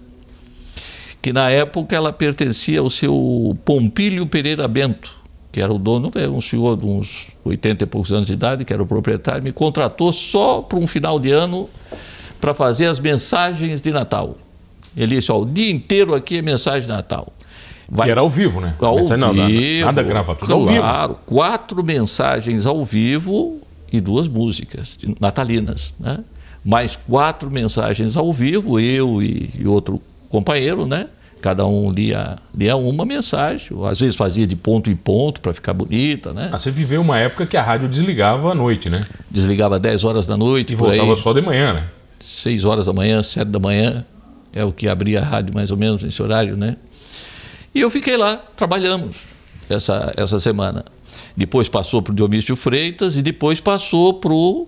que 1.24 1.34
na 1.34 1.50
época 1.50 1.96
ela 1.96 2.14
pertencia 2.14 2.80
ao 2.80 2.90
seu 2.92 3.58
Pompílio 3.66 4.28
Pereira 4.28 4.68
Bento, 4.68 5.16
que 5.52 5.60
era 5.60 5.74
o 5.74 5.80
dono, 5.80 6.12
um 6.32 6.40
senhor 6.40 6.78
de 6.78 6.86
uns 6.86 7.36
80 7.44 7.84
e 7.84 7.88
poucos 7.88 8.12
anos 8.12 8.28
de 8.28 8.34
idade, 8.34 8.64
que 8.64 8.72
era 8.72 8.84
o 8.84 8.86
proprietário, 8.86 9.42
me 9.42 9.52
contratou 9.52 10.14
só 10.14 10.62
para 10.62 10.78
um 10.78 10.86
final 10.86 11.20
de 11.20 11.32
ano 11.32 11.68
para 12.40 12.54
fazer 12.54 12.88
as 12.88 13.00
mensagens 13.00 13.82
de 13.82 13.92
Natal. 13.92 14.38
Ele 14.96 15.16
disse: 15.16 15.32
ó, 15.32 15.40
o 15.40 15.46
dia 15.46 15.72
inteiro 15.72 16.16
aqui 16.16 16.38
é 16.38 16.42
mensagem 16.42 16.82
de 16.82 16.88
Natal. 16.88 17.32
Vai... 17.90 18.10
E 18.10 18.12
era 18.12 18.22
ao 18.22 18.30
vivo, 18.30 18.60
né? 18.60 18.76
Ao 18.80 18.96
Mensagem, 18.96 19.22
não, 19.22 19.34
vivo, 19.34 19.86
nada 19.86 20.04
grava, 20.04 20.36
tudo 20.36 20.48
claro, 20.48 20.62
ao 20.62 20.68
vivo. 20.68 20.82
Claro, 20.82 21.20
quatro 21.26 21.84
mensagens 21.84 22.66
ao 22.66 22.84
vivo 22.84 23.62
e 23.92 24.02
duas 24.02 24.28
músicas 24.28 24.98
natalinas, 25.20 25.94
né? 26.00 26.20
Mais 26.66 26.98
quatro 26.98 27.50
mensagens 27.50 28.18
ao 28.18 28.34
vivo, 28.34 28.78
eu 28.78 29.22
e, 29.22 29.50
e 29.58 29.66
outro 29.66 30.02
companheiro, 30.28 30.86
né? 30.86 31.08
Cada 31.42 31.66
um 31.66 31.92
lia, 31.92 32.38
lia 32.54 32.76
uma 32.76 33.06
mensagem, 33.06 33.70
às 33.90 34.02
vezes 34.02 34.18
fazia 34.18 34.46
de 34.46 34.56
ponto 34.56 34.90
em 34.90 34.96
ponto 34.96 35.40
para 35.40 35.54
ficar 35.54 35.74
bonita, 35.74 36.34
né? 36.34 36.50
Ah, 36.52 36.58
você 36.58 36.70
viveu 36.70 37.00
uma 37.00 37.18
época 37.18 37.46
que 37.46 37.56
a 37.56 37.62
rádio 37.62 37.88
desligava 37.88 38.52
à 38.52 38.56
noite, 38.56 38.90
né? 38.90 39.06
Desligava 39.32 39.80
10 39.80 40.04
horas 40.04 40.28
da 40.28 40.36
noite. 40.36 40.74
E 40.74 40.76
voltava 40.76 41.12
aí, 41.12 41.18
só 41.18 41.32
de 41.32 41.42
manhã, 41.42 41.74
né? 41.74 41.84
6 42.38 42.66
horas 42.66 42.86
da 42.86 42.94
manhã, 42.94 43.24
7 43.24 43.50
da 43.50 43.60
manhã 43.60 44.06
é 44.54 44.64
o 44.64 44.72
que 44.72 44.88
abria 44.88 45.22
a 45.22 45.24
rádio 45.24 45.56
mais 45.56 45.72
ou 45.72 45.78
menos 45.78 46.04
nesse 46.04 46.22
horário, 46.22 46.56
né? 46.56 46.78
E 47.74 47.82
eu 47.82 47.90
fiquei 47.90 48.16
lá, 48.16 48.38
trabalhamos 48.56 49.18
essa, 49.68 50.14
essa 50.16 50.40
semana. 50.40 50.86
Depois 51.36 51.68
passou 51.68 52.02
para 52.02 52.12
o 52.12 52.16
Dionísio 52.16 52.56
Freitas 52.56 53.18
e 53.18 53.24
depois 53.24 53.60
passou 53.60 54.14
para 54.14 54.32
o. 54.32 54.68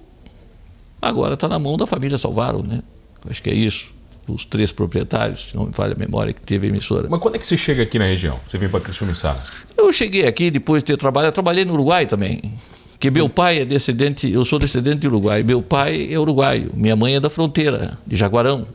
Agora 1.00 1.36
está 1.36 1.48
na 1.48 1.60
mão 1.60 1.78
da 1.78 1.86
família 1.86 2.18
Salvaro, 2.18 2.64
né? 2.64 2.82
Acho 3.30 3.42
que 3.42 3.52
é 3.52 3.54
isso. 3.54 3.92
Os 4.28 4.46
três 4.46 4.72
proprietários, 4.72 5.50
se 5.50 5.56
não 5.56 5.66
me 5.68 5.74
falha 5.74 5.94
a 5.94 5.98
memória, 5.98 6.34
que 6.34 6.42
teve 6.42 6.68
a 6.68 6.70
emissora. 6.70 7.08
Mas 7.08 7.20
quando 7.20 7.36
é 7.36 7.40
que 7.40 7.46
você 7.46 7.58
chega 7.58 7.84
aqui 7.84 8.00
na 8.00 8.06
região? 8.06 8.40
Você 8.48 8.58
vem 8.58 8.70
para 8.70 8.80
Criciúma 8.80 9.14
Sala? 9.14 9.44
Eu 9.78 9.92
cheguei 9.94 10.28
aqui 10.28 10.50
depois 10.50 10.82
de 10.84 10.88
ter 10.88 10.98
trabalhado. 10.98 11.30
Eu 11.30 11.34
trabalhei 11.34 11.66
no 11.66 11.74
Uruguai 11.74 12.06
também. 12.06 12.42
Que 13.00 13.10
meu 13.10 13.30
pai 13.30 13.60
é 13.60 13.66
descendente, 13.66 14.30
eu 14.30 14.44
sou 14.44 14.60
descendente 14.60 15.00
de 15.00 15.08
Uruguai. 15.08 15.42
Meu 15.42 15.62
pai 15.62 16.12
é 16.12 16.20
uruguaio, 16.20 16.72
minha 16.74 16.98
mãe 16.98 17.16
é 17.16 17.20
da 17.20 17.30
fronteira, 17.30 17.98
de 18.06 18.18
Jaguarão. 18.18 18.68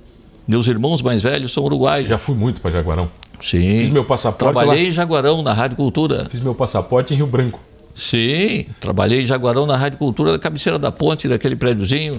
Meus 0.49 0.67
irmãos 0.67 1.03
mais 1.03 1.23
velhos 1.23 1.53
são 1.53 1.63
uruguaios. 1.65 2.09
Já 2.09 2.17
fui 2.17 2.35
muito 2.35 2.61
para 2.63 2.71
Jaguarão. 2.71 3.11
Sim. 3.39 3.81
Fiz 3.81 3.91
meu 3.91 4.05
passaporte 4.05 4.55
Trabalhei 4.55 4.85
lá. 4.85 4.89
em 4.89 4.93
Jaguarão, 4.93 5.43
na 5.43 5.53
Rádio 5.53 5.77
Cultura. 5.77 6.27
Fiz 6.31 6.41
meu 6.41 6.55
passaporte 6.55 7.13
em 7.13 7.19
Rio 7.19 7.27
Branco. 7.27 7.61
Sim, 7.95 8.65
trabalhei 8.81 9.21
em 9.21 9.25
Jaguarão 9.25 9.67
na 9.67 9.77
Rádio 9.77 9.99
Cultura, 9.99 10.33
da 10.33 10.39
cabeceira 10.39 10.79
da 10.79 10.91
ponte, 10.91 11.29
daquele 11.29 11.55
prédiozinho, 11.55 12.19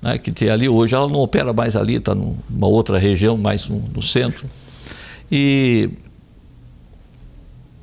né, 0.00 0.16
que 0.16 0.30
tem 0.30 0.48
ali 0.50 0.68
hoje. 0.68 0.94
Ela 0.94 1.08
não 1.08 1.18
opera 1.18 1.52
mais 1.52 1.74
ali, 1.74 1.96
está 1.96 2.14
numa 2.14 2.66
outra 2.66 2.96
região, 2.96 3.36
mais 3.36 3.68
no, 3.68 3.80
no 3.92 4.00
centro. 4.00 4.48
E. 5.30 5.90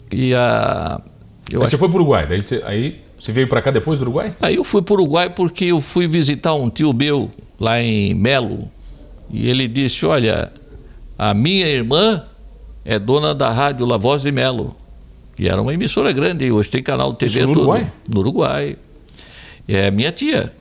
E 0.09 0.33
a. 0.33 1.01
Eu 1.51 1.59
aí 1.59 1.63
acho... 1.65 1.71
você 1.71 1.77
foi 1.77 1.89
para 1.89 1.97
o 1.97 2.01
Uruguai, 2.01 2.25
daí 2.25 2.41
você, 2.41 2.63
aí 2.65 3.01
você 3.21 3.31
veio 3.31 3.47
para 3.47 3.61
cá 3.61 3.69
depois 3.69 3.99
do 3.99 4.01
Uruguai? 4.01 4.33
Aí 4.41 4.55
eu 4.55 4.63
fui 4.63 4.81
para 4.81 4.93
o 4.93 4.95
Uruguai 4.95 5.29
porque 5.29 5.65
eu 5.65 5.79
fui 5.79 6.07
visitar 6.07 6.55
um 6.55 6.71
tio 6.71 6.91
meu 6.91 7.29
lá 7.59 7.79
em 7.79 8.15
Melo, 8.15 8.67
e 9.29 9.47
ele 9.47 9.67
disse: 9.67 10.03
Olha, 10.07 10.51
a 11.15 11.31
minha 11.31 11.67
irmã 11.67 12.23
é 12.83 12.97
dona 12.97 13.35
da 13.35 13.51
rádio 13.51 13.85
La 13.85 13.97
Voz 13.97 14.23
de 14.23 14.31
Melo. 14.31 14.75
E 15.37 15.47
era 15.47 15.61
uma 15.61 15.71
emissora 15.71 16.11
grande, 16.11 16.51
hoje 16.51 16.71
tem 16.71 16.81
canal 16.81 17.11
de 17.11 17.19
TV. 17.19 17.31
Isso 17.31 17.41
no 17.41 17.53
tudo, 17.53 17.59
Uruguai? 17.59 17.93
No 18.11 18.19
Uruguai. 18.21 18.77
É 19.67 19.91
minha 19.91 20.11
tia. 20.11 20.51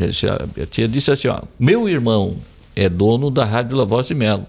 A 0.00 0.66
tia 0.66 0.88
disse 0.88 1.10
assim: 1.10 1.28
ó, 1.28 1.42
Meu 1.58 1.86
irmão 1.86 2.34
é 2.74 2.88
dono 2.88 3.30
da 3.30 3.44
rádio 3.44 3.76
La 3.76 3.84
Voz 3.84 4.06
de 4.06 4.14
Melo. 4.14 4.46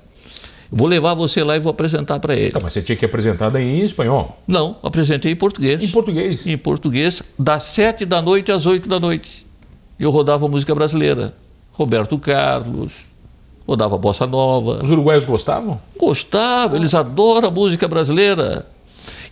Vou 0.72 0.88
levar 0.88 1.14
você 1.14 1.44
lá 1.44 1.58
e 1.58 1.60
vou 1.60 1.70
apresentar 1.70 2.18
para 2.20 2.34
ele. 2.34 2.52
Tá, 2.52 2.60
mas 2.62 2.72
você 2.72 2.82
tinha 2.82 2.96
que 2.96 3.04
apresentar 3.04 3.54
em 3.58 3.82
espanhol? 3.82 4.42
Não, 4.48 4.78
apresentei 4.82 5.34
em 5.34 5.36
português. 5.36 5.84
Em 5.84 5.90
português? 5.90 6.48
Em 6.48 6.58
português, 6.58 7.22
das 7.38 7.64
sete 7.64 8.06
da 8.06 8.22
noite 8.22 8.54
às 8.54 8.66
oito 8.66 8.88
da 8.88 8.98
noite. 8.98 9.46
Eu 10.00 10.10
rodava 10.12 10.48
música 10.48 10.74
brasileira. 10.74 11.34
Roberto 11.74 12.18
Carlos, 12.18 12.94
rodava 13.68 13.98
bossa 13.98 14.26
nova. 14.26 14.82
Os 14.82 14.90
uruguaios 14.90 15.26
gostavam? 15.26 15.80
Gostavam, 16.00 16.78
eles 16.78 16.96
adoram 16.96 17.50
a 17.50 17.52
música 17.52 17.88
brasileira. 17.88 18.66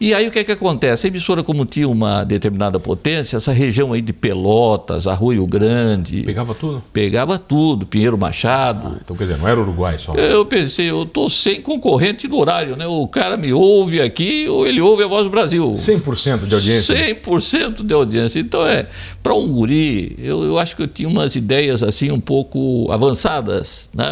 E 0.02 0.14
aí 0.14 0.30
o 0.30 0.32
que 0.32 0.40
é 0.40 0.44
que 0.46 0.52
acontece? 0.52 1.08
A 1.08 1.10
emissora, 1.10 1.44
como 1.44 1.66
tinha 1.66 1.88
uma 1.88 2.24
determinada 2.24 2.80
potência, 2.80 3.36
essa 3.36 3.52
região 3.52 3.92
aí 3.92 4.02
de 4.02 4.14
Pelotas, 4.14 5.08
Arroio 5.08 5.46
Grande. 5.46 6.24
Pegava 6.24 6.56
tudo? 6.56 6.82
Pegava 6.94 7.38
tudo, 7.38 7.86
Pinheiro 7.86 8.18
Machado. 8.18 8.96
Ah, 8.96 9.00
então 9.04 9.14
quer 9.16 9.26
dizer, 9.26 9.38
não 9.38 9.48
era 9.48 9.60
Uruguai 9.60 9.98
só. 9.98 10.14
Eu 10.14 10.46
pensei, 10.46 10.90
eu 10.90 11.06
tô 11.06 11.30
sem 11.30 11.62
concorrente 11.62 12.30
no 12.30 12.38
horário, 12.38 12.78
né? 12.78 12.88
O 12.88 13.08
cara 13.10 13.36
me 13.36 13.52
ouve 13.52 14.00
aqui 14.00 14.48
ou 14.48 14.66
ele 14.66 14.80
ouve 14.80 15.04
a 15.04 15.08
voz 15.08 15.26
do 15.26 15.30
Brasil. 15.30 15.74
100% 15.74 16.46
de 16.46 16.56
audiência? 16.56 16.96
100% 16.96 17.86
de 17.86 17.94
audiência. 17.94 18.40
Então 18.40 18.66
é, 18.66 18.88
para 19.22 19.34
um 19.34 19.52
guri, 19.52 20.16
eu, 20.18 20.44
eu 20.46 20.58
acho 20.58 20.78
que 20.78 20.84
eu 20.84 20.88
tinha 20.88 21.10
umas 21.10 21.36
ideias 21.36 21.84
assim 21.84 22.10
um 22.10 22.22
pouco 22.22 22.90
avançadas, 22.90 23.90
né? 23.94 24.12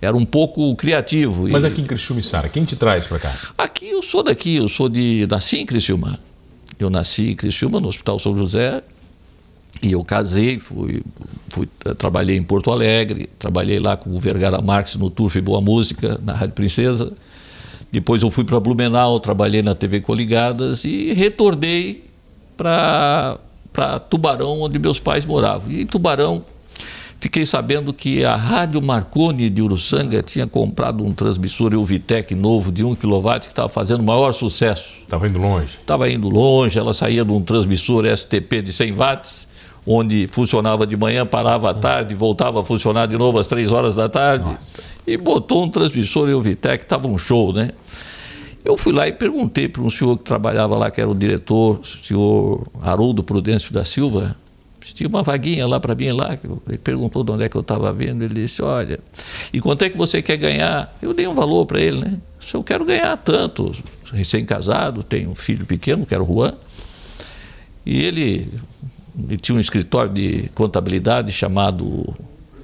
Era 0.00 0.16
um 0.16 0.24
pouco 0.24 0.74
criativo. 0.76 1.48
Mas 1.48 1.64
aqui 1.64 1.80
em 1.80 1.84
Criciúma, 1.84 2.22
Sara, 2.22 2.48
quem 2.48 2.64
te 2.64 2.76
traz 2.76 3.06
para 3.06 3.18
cá? 3.18 3.34
Aqui 3.56 3.88
eu 3.88 4.02
sou 4.02 4.22
daqui, 4.22 4.56
eu 4.56 4.68
sou 4.68 4.88
de 4.88 5.26
nasci 5.28 5.58
em 5.58 5.66
Criciúma. 5.66 6.18
Eu 6.78 6.90
nasci 6.90 7.30
em 7.30 7.34
Criciúma, 7.34 7.80
no 7.80 7.88
Hospital 7.88 8.18
São 8.18 8.34
José, 8.34 8.82
e 9.82 9.92
eu 9.92 10.04
casei, 10.04 10.58
fui, 10.58 11.02
fui, 11.48 11.66
trabalhei 11.96 12.36
em 12.36 12.42
Porto 12.42 12.70
Alegre, 12.70 13.28
trabalhei 13.38 13.78
lá 13.78 13.96
com 13.96 14.10
o 14.10 14.18
Vergara 14.18 14.60
Marques 14.60 14.96
no 14.96 15.10
Turf 15.10 15.36
e 15.36 15.40
Boa 15.40 15.60
Música, 15.60 16.20
na 16.22 16.34
Rádio 16.34 16.54
Princesa. 16.54 17.12
Depois 17.90 18.22
eu 18.22 18.30
fui 18.30 18.44
para 18.44 18.60
Blumenau, 18.60 19.20
trabalhei 19.20 19.62
na 19.62 19.74
TV 19.74 20.00
Coligadas 20.00 20.84
e 20.84 21.12
retornei 21.12 22.04
para 22.56 23.38
Tubarão, 24.10 24.60
onde 24.60 24.78
meus 24.78 24.98
pais 24.98 25.24
moravam. 25.24 25.70
E 25.70 25.84
Tubarão 25.84 26.44
Fiquei 27.18 27.46
sabendo 27.46 27.92
que 27.94 28.24
a 28.24 28.36
Rádio 28.36 28.80
Marconi 28.82 29.48
de 29.48 29.62
Uruçanga 29.62 30.22
tinha 30.22 30.46
comprado 30.46 31.02
um 31.02 31.14
transmissor 31.14 31.72
Euvitec 31.72 32.34
novo 32.34 32.70
de 32.70 32.84
1 32.84 32.94
kW 32.94 33.40
que 33.40 33.46
estava 33.46 33.68
fazendo 33.68 34.02
maior 34.02 34.32
sucesso. 34.32 34.98
Estava 35.02 35.26
indo 35.26 35.38
longe? 35.38 35.78
Estava 35.80 36.10
indo 36.10 36.28
longe, 36.28 36.78
ela 36.78 36.92
saía 36.92 37.24
de 37.24 37.32
um 37.32 37.42
transmissor 37.42 38.04
STP 38.06 38.60
de 38.62 38.72
100 38.72 38.92
watts, 38.92 39.48
onde 39.86 40.26
funcionava 40.26 40.86
de 40.86 40.96
manhã, 40.96 41.24
parava 41.24 41.70
à 41.70 41.74
tarde, 41.74 42.14
voltava 42.14 42.60
a 42.60 42.64
funcionar 42.64 43.06
de 43.06 43.16
novo 43.16 43.38
às 43.38 43.46
3 43.46 43.72
horas 43.72 43.94
da 43.94 44.08
tarde. 44.08 44.44
Nossa. 44.44 44.82
E 45.06 45.16
botou 45.16 45.64
um 45.64 45.70
transmissor 45.70 46.28
Euvitec, 46.28 46.84
estava 46.84 47.08
um 47.08 47.16
show, 47.16 47.52
né? 47.52 47.70
Eu 48.62 48.76
fui 48.76 48.92
lá 48.92 49.06
e 49.06 49.12
perguntei 49.12 49.68
para 49.68 49.80
um 49.80 49.88
senhor 49.88 50.18
que 50.18 50.24
trabalhava 50.24 50.76
lá, 50.76 50.90
que 50.90 51.00
era 51.00 51.08
o 51.08 51.14
diretor, 51.14 51.78
o 51.80 51.84
senhor 51.84 52.66
Haroldo 52.82 53.22
Prudêncio 53.22 53.72
da 53.72 53.84
Silva, 53.84 54.36
tinha 54.94 55.08
uma 55.08 55.22
vaguinha 55.22 55.66
lá 55.66 55.80
para 55.80 55.94
mim 55.94 56.12
lá, 56.12 56.38
ele 56.68 56.78
perguntou 56.78 57.24
de 57.24 57.32
onde 57.32 57.44
é 57.44 57.48
que 57.48 57.56
eu 57.56 57.60
estava 57.60 57.92
vendo, 57.92 58.22
ele 58.22 58.34
disse, 58.34 58.62
olha, 58.62 58.98
e 59.52 59.60
quanto 59.60 59.82
é 59.82 59.90
que 59.90 59.96
você 59.96 60.22
quer 60.22 60.36
ganhar? 60.36 60.96
Eu 61.02 61.12
dei 61.12 61.26
um 61.26 61.34
valor 61.34 61.66
para 61.66 61.80
ele, 61.80 62.00
né? 62.00 62.18
Se 62.40 62.56
eu 62.56 62.62
quero 62.62 62.84
ganhar 62.84 63.16
tanto, 63.16 63.74
recém-casado, 64.12 65.02
tenho 65.02 65.30
um 65.30 65.34
filho 65.34 65.66
pequeno, 65.66 66.06
que 66.06 66.14
era 66.14 66.22
o 66.22 66.26
Juan, 66.26 66.54
e 67.84 68.04
ele, 68.04 68.52
ele 69.28 69.36
tinha 69.36 69.56
um 69.56 69.60
escritório 69.60 70.12
de 70.12 70.48
contabilidade 70.54 71.32
chamado 71.32 72.14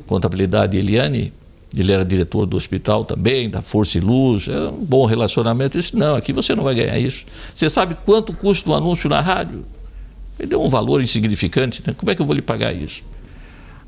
Contabilidade 0.07 0.77
Eliane, 0.77 1.33
ele 1.75 1.91
era 1.91 2.05
diretor 2.05 2.45
do 2.45 2.57
hospital 2.57 3.05
também, 3.05 3.49
da 3.49 3.63
Força 3.63 3.97
e 3.97 4.01
Luz, 4.01 4.47
era 4.47 4.69
um 4.69 4.85
bom 4.85 5.07
relacionamento. 5.07 5.77
Eu 5.77 5.81
disse, 5.81 5.97
não, 5.97 6.15
aqui 6.15 6.33
você 6.33 6.55
não 6.55 6.65
vai 6.65 6.75
ganhar 6.75 6.99
isso. 6.99 7.25
Você 7.55 7.71
sabe 7.71 7.97
quanto 8.05 8.33
custa 8.35 8.69
um 8.69 8.75
anúncio 8.75 9.09
na 9.09 9.21
rádio? 9.21 9.65
Ele 10.43 10.49
deu 10.49 10.61
um 10.61 10.69
valor 10.69 11.01
insignificante, 11.01 11.81
né? 11.87 11.95
como 11.97 12.11
é 12.11 12.17
que 12.17 12.21
eu 12.21 12.27
vou 12.27 12.35
lhe 12.35 12.43
pagar 12.43 12.75
isso? 12.75 13.05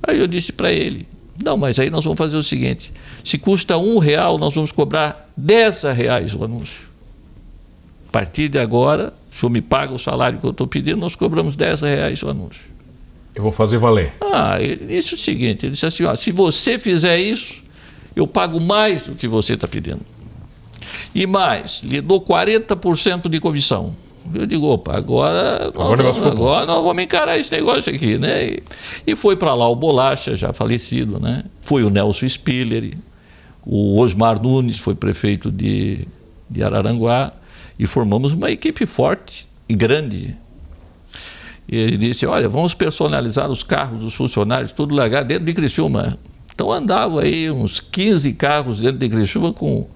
Aí 0.00 0.20
eu 0.20 0.28
disse 0.28 0.52
para 0.52 0.72
ele, 0.72 1.04
não, 1.42 1.56
mas 1.56 1.80
aí 1.80 1.90
nós 1.90 2.04
vamos 2.04 2.16
fazer 2.16 2.36
o 2.36 2.44
seguinte, 2.44 2.92
se 3.24 3.36
custa 3.38 3.76
um 3.76 3.98
real, 3.98 4.38
nós 4.38 4.54
vamos 4.54 4.70
cobrar 4.70 5.28
dez 5.36 5.82
reais 5.82 6.32
o 6.32 6.44
anúncio. 6.44 6.86
A 8.08 8.12
partir 8.12 8.48
de 8.48 8.60
agora, 8.60 9.12
o 9.32 9.34
senhor 9.34 9.50
me 9.50 9.60
paga 9.60 9.92
o 9.92 9.98
salário 9.98 10.38
que 10.38 10.46
eu 10.46 10.52
estou 10.52 10.68
pedindo, 10.68 10.98
nós 10.98 11.16
cobramos 11.16 11.56
dez 11.56 11.80
reais 11.80 12.22
o 12.22 12.30
anúncio. 12.30 12.70
Eu 13.34 13.42
vou 13.42 13.50
fazer 13.50 13.78
valer. 13.78 14.12
Ah, 14.20 14.62
ele 14.62 14.86
disse 14.86 15.14
o 15.14 15.16
seguinte, 15.16 15.66
ele 15.66 15.72
disse 15.72 15.86
assim, 15.86 16.04
ó, 16.04 16.14
se 16.14 16.30
você 16.30 16.78
fizer 16.78 17.18
isso, 17.18 17.64
eu 18.14 18.28
pago 18.28 18.60
mais 18.60 19.08
do 19.08 19.16
que 19.16 19.26
você 19.26 19.54
está 19.54 19.66
pedindo. 19.66 20.02
E 21.12 21.26
mais, 21.26 21.80
lhe 21.82 22.00
dou 22.00 22.20
40% 22.20 23.28
de 23.28 23.40
comissão. 23.40 24.03
Eu 24.32 24.46
digo, 24.46 24.66
opa, 24.66 24.96
agora, 24.96 25.66
Agora 25.66 25.88
nós, 25.88 25.98
negócio 25.98 26.22
vamos, 26.22 26.38
agora 26.38 26.66
nós 26.66 26.82
vamos 26.82 27.02
encarar 27.02 27.38
esse 27.38 27.52
negócio 27.52 27.94
aqui, 27.94 28.16
né? 28.16 28.46
E, 28.46 28.62
e 29.06 29.16
foi 29.16 29.36
para 29.36 29.52
lá 29.54 29.68
o 29.68 29.76
Bolacha, 29.76 30.34
já 30.34 30.52
falecido, 30.52 31.20
né? 31.20 31.44
Foi 31.60 31.84
o 31.84 31.90
Nelson 31.90 32.28
Spiller, 32.28 32.96
o 33.66 33.98
Osmar 33.98 34.42
Nunes 34.42 34.78
foi 34.78 34.94
prefeito 34.94 35.50
de, 35.50 36.06
de 36.48 36.62
Araranguá 36.62 37.32
e 37.78 37.86
formamos 37.86 38.32
uma 38.32 38.50
equipe 38.50 38.86
forte 38.86 39.46
e 39.68 39.74
grande. 39.74 40.36
E 41.68 41.76
ele 41.76 41.96
disse, 41.96 42.26
olha, 42.26 42.48
vamos 42.48 42.74
personalizar 42.74 43.50
os 43.50 43.62
carros 43.62 44.00
dos 44.00 44.14
funcionários, 44.14 44.72
tudo 44.72 44.94
largar 44.94 45.24
dentro 45.24 45.44
de 45.44 45.54
Criciúma. 45.54 46.18
Então 46.54 46.70
andava 46.70 47.22
aí 47.22 47.50
uns 47.50 47.80
15 47.80 48.32
carros 48.34 48.80
dentro 48.80 48.98
de 48.98 49.08
Criciúma 49.08 49.52
com 49.52 49.86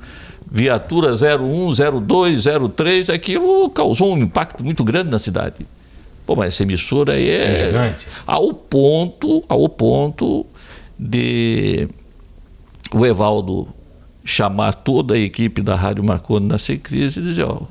viatura 0.51 1.13
01, 1.13 2.01
02, 2.01 2.45
03, 2.75 3.11
aquilo 3.11 3.69
causou 3.71 4.13
um 4.15 4.19
impacto 4.19 4.65
muito 4.65 4.83
grande 4.85 5.11
na 5.11 5.19
cidade. 5.19 5.67
Pô, 6.27 6.37
mas 6.37 6.55
essa 6.55 6.63
emissora 6.63 7.15
aí 7.15 7.29
é, 7.29 7.53
É 7.53 7.55
gigante. 7.67 8.07
ao 8.27 8.53
ponto, 8.53 9.43
ao 9.49 9.69
ponto 9.69 10.45
de 10.99 11.89
o 12.93 13.05
Evaldo 13.07 13.69
chamar 14.25 14.75
toda 14.75 15.15
a 15.15 15.19
equipe 15.19 15.63
da 15.63 15.75
Rádio 15.75 16.05
Marconi 16.05 16.47
na 16.47 16.59
Secrise 16.59 17.21
e 17.21 17.23
dizer, 17.23 17.45
ó, 17.45 17.63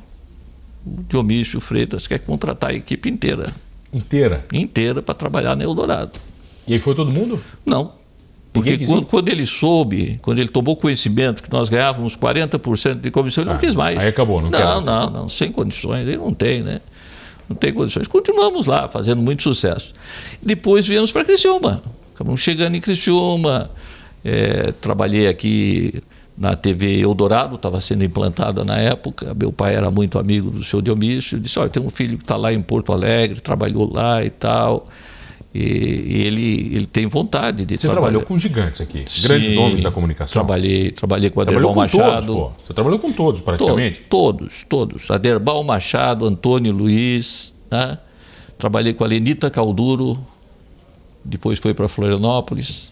o 0.86 1.04
Dionísio 1.10 1.60
Freitas 1.60 2.08
quer 2.08 2.20
contratar 2.20 2.72
a 2.72 2.74
equipe 2.74 3.10
inteira, 3.10 3.54
Inteira. 3.94 4.46
inteira 4.54 5.02
para 5.02 5.14
trabalhar 5.16 5.56
na 5.56 5.64
Eldorado. 5.64 6.20
E 6.68 6.74
aí 6.74 6.80
foi 6.80 6.96
todo 6.96 7.12
mundo? 7.12 7.40
Não. 7.66 7.92
Porque 8.64 8.86
quando, 8.86 9.06
quando 9.06 9.30
ele 9.30 9.46
soube, 9.46 10.20
quando 10.22 10.40
ele 10.40 10.50
tomou 10.50 10.76
conhecimento 10.76 11.42
que 11.44 11.52
nós 11.52 11.70
ganhávamos 11.70 12.16
40% 12.18 12.96
de 13.02 13.12
comissão, 13.12 13.44
ele 13.44 13.52
Ah, 13.52 13.54
não 13.54 13.60
quis 13.60 13.76
mais. 13.76 13.98
aí 14.00 14.08
acabou, 14.10 14.42
não 14.42 14.50
não 14.50 14.60
mais. 14.60 14.86
Não, 14.86 15.10
não, 15.10 15.30
sem 15.30 15.52
condições, 15.52 16.08
ele 16.08 16.18
não 16.18 16.34
tem, 16.34 16.62
né? 16.64 16.80
Não 17.50 17.56
tem 17.56 17.72
condições. 17.74 18.08
Continuamos 18.08 18.66
lá, 18.66 18.90
fazendo 18.90 19.22
muito 19.22 19.44
sucesso. 19.44 19.94
Depois 20.44 20.86
viemos 20.88 21.12
para 21.12 21.24
Criciúma. 21.24 21.82
Acabamos 22.14 22.42
chegando 22.42 22.76
em 22.76 22.82
Criciúma. 22.82 23.70
eh, 24.26 24.74
trabalhei 24.82 25.28
aqui 25.28 26.02
na 26.38 26.56
TV 26.56 27.00
Eldorado, 27.02 27.56
estava 27.56 27.80
sendo 27.80 28.04
implantada 28.04 28.64
na 28.66 28.78
época. 28.78 29.34
Meu 29.34 29.52
pai 29.52 29.76
era 29.76 29.90
muito 29.90 30.20
amigo 30.20 30.52
do 30.52 30.64
seu 30.64 30.82
Dionísio. 30.82 31.40
Disse: 31.40 31.58
Olha, 31.58 31.70
tem 31.70 31.82
um 31.82 31.90
filho 31.90 32.18
que 32.18 32.24
está 32.24 32.36
lá 32.36 32.52
em 32.52 32.62
Porto 32.62 32.92
Alegre, 32.92 33.40
trabalhou 33.40 33.90
lá 33.92 34.24
e 34.24 34.30
tal. 34.30 34.84
E, 35.60 36.18
e 36.18 36.22
ele, 36.28 36.76
ele 36.76 36.86
tem 36.86 37.08
vontade 37.08 37.66
de 37.66 37.78
Você 37.78 37.88
trabalhar. 37.88 38.02
trabalhou 38.12 38.22
com 38.28 38.38
gigantes 38.38 38.80
aqui, 38.82 39.06
grandes 39.24 39.50
Sim, 39.50 39.56
nomes 39.56 39.82
da 39.82 39.90
comunicação. 39.90 40.34
Trabalhei, 40.34 40.92
trabalhei 40.92 41.30
com 41.32 41.42
Aderbal 41.42 41.74
Machado. 41.74 42.26
todos. 42.28 42.52
Você 42.64 42.74
trabalhou 42.74 43.00
com 43.00 43.12
todos, 43.12 43.40
To- 43.40 43.44
praticamente. 43.46 44.02
Todos, 44.02 44.64
todos. 44.64 45.10
Aderbal 45.10 45.64
Machado, 45.64 46.26
Antônio 46.26 46.72
Luiz, 46.72 47.54
né? 47.72 47.98
Trabalhei 48.58 48.94
com 48.94 49.04
a 49.04 49.08
Lenita 49.08 49.50
Calduro, 49.50 50.18
depois 51.26 51.58
foi 51.60 51.74
para 51.74 51.88
Florianópolis. 51.88 52.90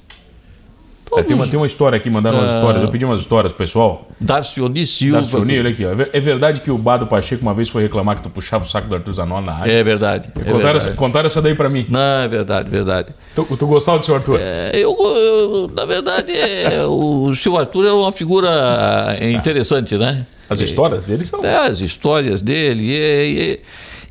É, 1.18 1.24
tem, 1.24 1.36
uma, 1.36 1.48
tem 1.48 1.56
uma 1.58 1.66
história 1.68 1.96
aqui, 1.96 2.10
mandando 2.10 2.38
Ah. 2.38 2.42
umas 2.42 2.52
histórias. 2.56 2.84
Eu 2.84 2.90
pedi 2.90 3.06
umas 3.06 3.20
histórias 3.22 3.52
pro 3.54 3.60
pessoal. 3.60 4.08
Darcioni 4.20 4.86
Silva. 4.86 5.18
Darcioni, 5.20 5.60
olha 5.60 5.70
aqui. 5.70 5.86
ó. 5.86 5.92
É 5.94 6.10
É 6.14 6.20
verdade 6.20 6.62
que 6.62 6.70
o 6.72 6.78
Bado 6.78 7.08
Pacheco 7.08 7.42
uma 7.42 7.54
vez 7.54 7.70
foi 7.70 7.84
reclamar 7.84 8.16
que 8.18 8.24
tu 8.24 8.30
puxava 8.30 8.64
o 8.64 8.68
saco 8.68 8.88
do 8.90 8.96
Arthur 8.96 9.14
Zanon 9.14 9.40
na 9.42 9.54
área. 9.54 9.72
É 9.72 9.84
verdade. 9.84 10.28
É 10.28 10.32
contaram, 10.40 10.58
verdade. 10.58 10.78
essa, 10.78 10.92
contaram 10.96 11.28
essa 11.28 11.42
daí 11.42 11.56
pra 11.56 11.70
mim. 11.70 11.86
Não, 11.90 12.00
é 12.24 12.28
verdade, 12.28 12.70
verdade. 12.70 13.10
Tu, 13.34 13.44
tu 13.58 13.68
gostava 13.68 14.00
do 14.00 14.04
seu 14.06 14.16
Arthur? 14.16 14.40
É, 14.42 14.72
eu, 14.74 14.94
eu- 15.00 15.72
na 15.74 15.86
verdade, 15.86 16.32
é, 16.34 16.84
o 16.86 17.34
seu 17.36 17.58
Arthur 17.58 17.86
era 17.86 17.96
uma 17.96 18.12
figura 18.12 19.16
é, 19.20 19.32
interessante, 19.32 19.98
né? 19.98 20.26
As 20.50 20.60
histórias 20.60 21.06
dele 21.06 21.24
são. 21.24 21.44
É, 21.46 21.56
as 21.68 21.82
histórias 21.82 22.42
dele. 22.42 22.84
E, 22.92 23.60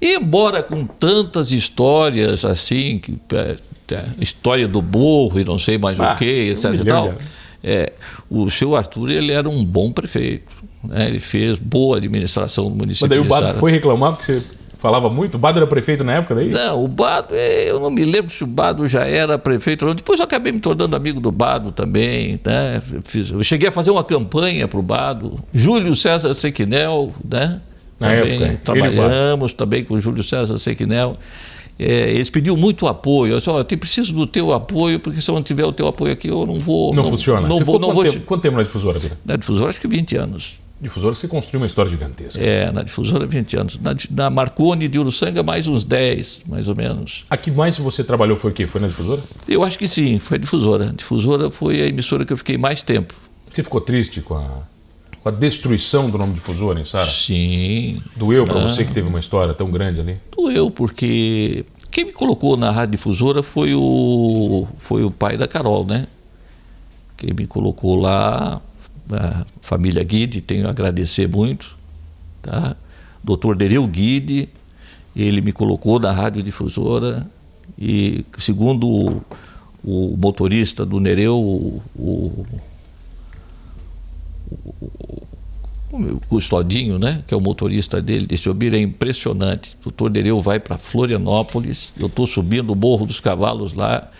e- 0.00 0.06
e 0.06 0.14
embora 0.16 0.62
com 0.62 0.84
tantas 0.86 1.50
histórias 1.52 2.44
assim, 2.44 2.98
que, 2.98 3.16
é, 3.34 3.36
é, 3.36 3.56
história 4.20 4.66
do 4.68 4.80
burro 4.82 5.38
e 5.40 5.44
não 5.44 5.58
sei 5.58 5.78
mais 5.78 5.98
Ah, 6.00 6.12
o 6.14 6.16
que, 6.16 6.50
etc. 6.50 6.64
um 6.70 6.74
e 6.74 6.84
tal, 6.84 7.14
é, 7.62 7.92
o 8.30 8.50
seu 8.50 8.76
Arthur 8.76 9.10
ele 9.10 9.32
era 9.32 9.48
um 9.48 9.64
bom 9.64 9.92
prefeito. 9.92 10.52
né? 10.82 11.06
Ele 11.08 11.18
fez 11.18 11.58
boa 11.58 11.96
administração 11.96 12.64
do 12.70 12.76
município. 12.76 13.08
Mas 13.08 13.10
daí 13.10 13.18
o 13.18 13.24
Bado 13.28 13.54
foi 13.58 13.70
reclamar 13.72 14.12
porque 14.12 14.32
você 14.32 14.42
falava 14.78 15.08
muito. 15.08 15.36
O 15.36 15.38
Bado 15.38 15.58
era 15.58 15.66
prefeito 15.66 16.04
na 16.04 16.12
época 16.16 16.34
daí? 16.34 16.50
Não, 16.50 16.84
o 16.84 16.88
Bado, 16.88 17.28
é, 17.30 17.70
eu 17.70 17.80
não 17.80 17.90
me 17.90 18.04
lembro 18.04 18.30
se 18.30 18.44
o 18.44 18.46
Bado 18.46 18.86
já 18.86 19.06
era 19.06 19.38
prefeito 19.38 19.82
ou 19.82 19.88
não. 19.88 19.94
Depois 19.94 20.18
eu 20.20 20.26
acabei 20.26 20.52
me 20.52 20.60
tornando 20.60 20.94
amigo 20.94 21.20
do 21.20 21.32
Bado 21.32 21.72
também. 21.72 22.38
Né? 22.44 22.82
Fiz- 23.04 23.30
eu 23.30 23.42
cheguei 23.42 23.68
a 23.68 23.72
fazer 23.72 23.90
uma 23.90 24.04
campanha 24.04 24.68
para 24.68 24.78
o 24.78 24.82
Bado. 24.82 25.38
Júlio 25.54 25.96
César 25.96 26.34
Sequinel, 26.34 27.12
né? 27.26 27.60
Na 27.98 28.08
também 28.08 28.42
época, 28.44 28.60
trabalhamos 28.64 29.52
também 29.54 29.84
com 29.84 29.94
o 29.94 29.98
Júlio 30.00 30.22
César 30.22 30.58
Sequinel. 30.58 31.14
É, 31.78 32.10
eles 32.12 32.30
pediam 32.30 32.56
muito 32.56 32.86
apoio. 32.86 33.32
Eu 33.32 33.38
disse, 33.38 33.50
"Ó, 33.50 33.58
eu 33.58 33.64
preciso 33.64 34.12
do 34.12 34.26
teu 34.26 34.52
apoio, 34.52 35.00
porque 35.00 35.20
se 35.20 35.28
eu 35.28 35.34
não 35.34 35.42
tiver 35.42 35.64
o 35.64 35.72
teu 35.72 35.86
apoio 35.88 36.12
aqui, 36.12 36.28
eu 36.28 36.46
não 36.46 36.58
vou. 36.58 36.94
Não, 36.94 37.04
funciona. 37.04 37.46
Não 37.48 37.56
você 37.56 37.64
vou, 37.64 37.78
não 37.78 37.88
quanto, 37.88 37.94
vou. 37.94 38.12
tempo, 38.12 38.26
quanto 38.26 38.42
tempo 38.42 38.56
na 38.56 38.62
difusora, 38.62 38.98
Vira? 38.98 39.18
Na 39.24 39.36
difusora, 39.36 39.70
acho 39.70 39.80
que 39.80 39.88
20 39.88 40.16
anos. 40.16 40.58
Difusora, 40.80 41.14
você 41.14 41.26
construiu 41.26 41.60
uma 41.62 41.66
história 41.66 41.90
gigantesca. 41.90 42.38
É, 42.44 42.70
na 42.70 42.82
difusora, 42.82 43.26
20 43.26 43.56
anos. 43.56 43.78
Na, 43.80 43.94
na 44.10 44.28
Marconi 44.30 44.86
de 44.88 44.98
Uruçanga, 44.98 45.42
mais 45.42 45.66
uns 45.66 45.82
10, 45.84 46.42
mais 46.46 46.68
ou 46.68 46.74
menos. 46.74 47.24
A 47.30 47.36
que 47.36 47.50
mais 47.50 47.78
você 47.78 48.04
trabalhou 48.04 48.36
foi 48.36 48.50
o 48.50 48.54
quê? 48.54 48.66
Foi 48.66 48.80
na 48.80 48.88
difusora? 48.88 49.22
Eu 49.48 49.62
acho 49.64 49.78
que 49.78 49.88
sim, 49.88 50.18
foi 50.18 50.36
a 50.36 50.40
difusora. 50.40 50.90
A 50.90 50.92
difusora 50.92 51.50
foi 51.50 51.80
a 51.80 51.86
emissora 51.86 52.24
que 52.24 52.32
eu 52.32 52.36
fiquei 52.36 52.58
mais 52.58 52.82
tempo. 52.82 53.14
Você 53.50 53.62
ficou 53.62 53.80
triste 53.80 54.20
com 54.20 54.34
a, 54.34 54.62
com 55.24 55.30
a 55.30 55.32
destruição 55.32 56.10
do 56.10 56.18
nome 56.18 56.34
difusora 56.34 56.78
em 56.78 56.84
Sara? 56.84 57.10
Sim, 57.10 57.98
Doeu 58.14 58.44
pra 58.44 58.60
você 58.60 58.84
que 58.84 58.92
teve 58.92 59.08
uma 59.08 59.18
história 59.18 59.54
tão 59.54 59.70
grande 59.70 59.98
ali? 59.98 60.20
doeu, 60.36 60.70
porque 60.70 61.64
quem 61.90 62.04
me 62.04 62.12
colocou 62.12 62.58
na 62.58 62.70
rádio 62.70 62.92
difusora 62.92 63.42
foi 63.42 63.74
o, 63.74 64.68
foi 64.76 65.02
o 65.02 65.10
pai 65.10 65.38
da 65.38 65.48
Carol, 65.48 65.86
né? 65.86 66.06
Quem 67.16 67.32
me 67.32 67.46
colocou 67.46 67.96
lá, 67.96 68.60
a 69.10 69.46
família 69.62 70.04
Guide, 70.04 70.42
tenho 70.42 70.66
a 70.66 70.70
agradecer 70.70 71.26
muito, 71.26 71.74
tá? 72.42 72.76
Doutor 73.22 73.56
Dereu 73.56 73.86
Guide, 73.86 74.50
ele 75.16 75.40
me 75.40 75.52
colocou 75.52 75.98
na 75.98 76.12
rádio 76.12 76.42
difusora 76.42 77.26
e, 77.78 78.26
segundo 78.36 78.86
o, 78.86 79.22
o 79.82 80.16
motorista 80.18 80.84
do 80.84 81.00
Nereu, 81.00 81.38
o, 81.38 81.82
o, 81.96 82.44
o 85.96 86.20
custodinho, 86.28 86.98
né, 86.98 87.22
que 87.26 87.34
é 87.34 87.36
o 87.36 87.40
motorista 87.40 88.00
dele, 88.00 88.26
disse: 88.26 88.48
Obira, 88.48 88.76
é 88.76 88.80
impressionante. 88.80 89.76
O 89.80 89.84
doutor 89.84 90.10
Nereu 90.10 90.40
vai 90.40 90.58
para 90.58 90.76
Florianópolis, 90.76 91.92
eu 91.98 92.06
estou 92.06 92.26
subindo 92.26 92.72
o 92.72 92.76
Morro 92.76 93.06
dos 93.06 93.20
Cavalos 93.20 93.72
lá. 93.74 94.10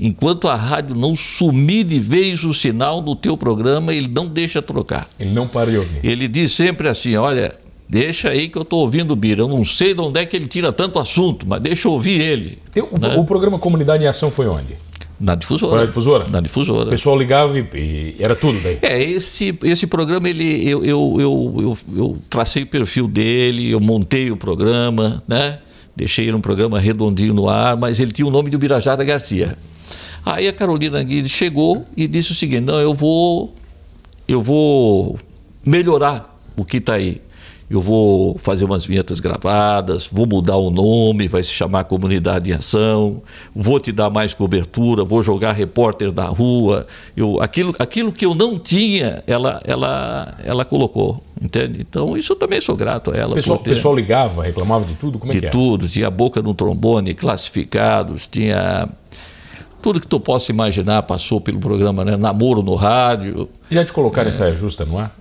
Enquanto 0.00 0.46
a 0.46 0.54
rádio 0.54 0.94
não 0.94 1.16
sumir 1.16 1.84
de 1.84 1.98
vez 1.98 2.44
o 2.44 2.54
sinal 2.54 3.02
no 3.02 3.16
teu 3.16 3.36
programa, 3.36 3.92
ele 3.92 4.06
não 4.08 4.26
deixa 4.26 4.62
trocar. 4.62 5.08
Ele 5.18 5.30
não 5.30 5.48
para 5.48 5.70
de 5.72 5.78
ouvir. 5.78 5.98
Ele 6.04 6.28
diz 6.28 6.52
sempre 6.52 6.88
assim: 6.88 7.16
olha, 7.16 7.56
deixa 7.88 8.28
aí 8.28 8.48
que 8.48 8.56
eu 8.56 8.62
estou 8.62 8.80
ouvindo 8.80 9.10
o 9.10 9.16
Bira. 9.16 9.42
Eu 9.42 9.48
não 9.48 9.64
sei 9.64 9.94
de 9.94 10.00
onde 10.00 10.20
é 10.20 10.26
que 10.26 10.36
ele 10.36 10.46
tira 10.46 10.72
tanto 10.72 11.00
assunto, 11.00 11.46
mas 11.48 11.60
deixa 11.60 11.88
eu 11.88 11.92
ouvir 11.92 12.20
ele. 12.20 12.58
Tem 12.72 12.82
o, 12.82 12.98
Né? 12.98 13.16
o 13.16 13.24
programa 13.24 13.58
Comunidade 13.58 14.04
em 14.04 14.06
Ação 14.06 14.30
foi 14.30 14.46
onde? 14.46 14.76
Na 15.20 15.34
difusora. 15.34 15.70
Foi 15.70 15.80
na 15.80 15.84
difusora? 15.86 16.24
Na 16.30 16.40
difusora. 16.40 16.86
O 16.86 16.90
pessoal 16.90 17.18
ligava 17.18 17.58
e, 17.58 17.66
e 17.74 18.16
era 18.20 18.36
tudo 18.36 18.60
daí. 18.60 18.78
É, 18.82 19.02
esse, 19.02 19.56
esse 19.64 19.86
programa, 19.86 20.28
ele, 20.28 20.68
eu, 20.68 20.84
eu, 20.84 21.16
eu, 21.18 21.54
eu, 21.58 21.78
eu 21.96 22.18
tracei 22.30 22.62
o 22.62 22.66
perfil 22.66 23.08
dele, 23.08 23.70
eu 23.70 23.80
montei 23.80 24.30
o 24.30 24.36
programa, 24.36 25.22
né? 25.26 25.58
Deixei 25.96 26.26
ele 26.26 26.36
um 26.36 26.40
programa 26.40 26.78
redondinho 26.78 27.34
no 27.34 27.48
ar, 27.48 27.76
mas 27.76 27.98
ele 27.98 28.12
tinha 28.12 28.26
o 28.26 28.30
nome 28.30 28.48
de 28.48 28.54
Ubirajara 28.54 29.02
Garcia. 29.02 29.58
Aí 30.24 30.46
a 30.46 30.52
Carolina 30.52 31.02
Guide 31.02 31.28
chegou 31.28 31.84
e 31.96 32.06
disse 32.06 32.30
o 32.30 32.34
seguinte, 32.34 32.60
não, 32.60 32.78
eu 32.78 32.94
vou, 32.94 33.52
eu 34.28 34.40
vou 34.40 35.18
melhorar 35.64 36.38
o 36.56 36.64
que 36.64 36.76
está 36.76 36.94
aí. 36.94 37.20
Eu 37.70 37.82
vou 37.82 38.38
fazer 38.38 38.64
umas 38.64 38.86
vinhetas 38.86 39.20
gravadas, 39.20 40.08
vou 40.10 40.26
mudar 40.26 40.56
o 40.56 40.70
nome, 40.70 41.28
vai 41.28 41.42
se 41.42 41.50
chamar 41.50 41.84
Comunidade 41.84 42.50
em 42.50 42.54
Ação, 42.54 43.20
vou 43.54 43.78
te 43.78 43.92
dar 43.92 44.08
mais 44.08 44.32
cobertura, 44.32 45.04
vou 45.04 45.22
jogar 45.22 45.52
repórter 45.52 46.10
da 46.10 46.26
rua. 46.26 46.86
Eu, 47.14 47.42
aquilo, 47.42 47.74
aquilo 47.78 48.10
que 48.10 48.24
eu 48.24 48.34
não 48.34 48.58
tinha, 48.58 49.22
ela, 49.26 49.60
ela, 49.64 50.34
ela 50.44 50.64
colocou, 50.64 51.22
entende? 51.42 51.80
Então, 51.82 52.16
isso 52.16 52.32
eu 52.32 52.36
também 52.36 52.58
sou 52.60 52.74
grato 52.74 53.10
a 53.10 53.14
ela. 53.14 53.32
O 53.32 53.34
pessoal, 53.34 53.58
ter- 53.58 53.70
pessoal 53.70 53.94
ligava, 53.94 54.42
reclamava 54.44 54.86
de 54.86 54.94
tudo? 54.94 55.18
Como 55.18 55.30
é 55.30 55.34
de 55.34 55.40
que 55.42 55.46
é? 55.48 55.50
tudo, 55.50 55.86
tinha 55.86 56.06
a 56.06 56.10
boca 56.10 56.40
no 56.40 56.54
trombone, 56.54 57.12
classificados, 57.14 58.26
tinha 58.26 58.88
tudo 59.82 60.00
que 60.00 60.06
tu 60.06 60.18
possa 60.18 60.50
imaginar 60.50 61.02
passou 61.02 61.38
pelo 61.40 61.58
programa, 61.60 62.04
né? 62.04 62.16
Namoro 62.16 62.62
no 62.62 62.74
rádio, 62.74 63.48
Já 63.70 63.84
te 63.84 63.92
colocaram 63.92 64.28
essa 64.28 64.50
justa 64.54 64.84
no 64.86 64.98
ar? 64.98 65.14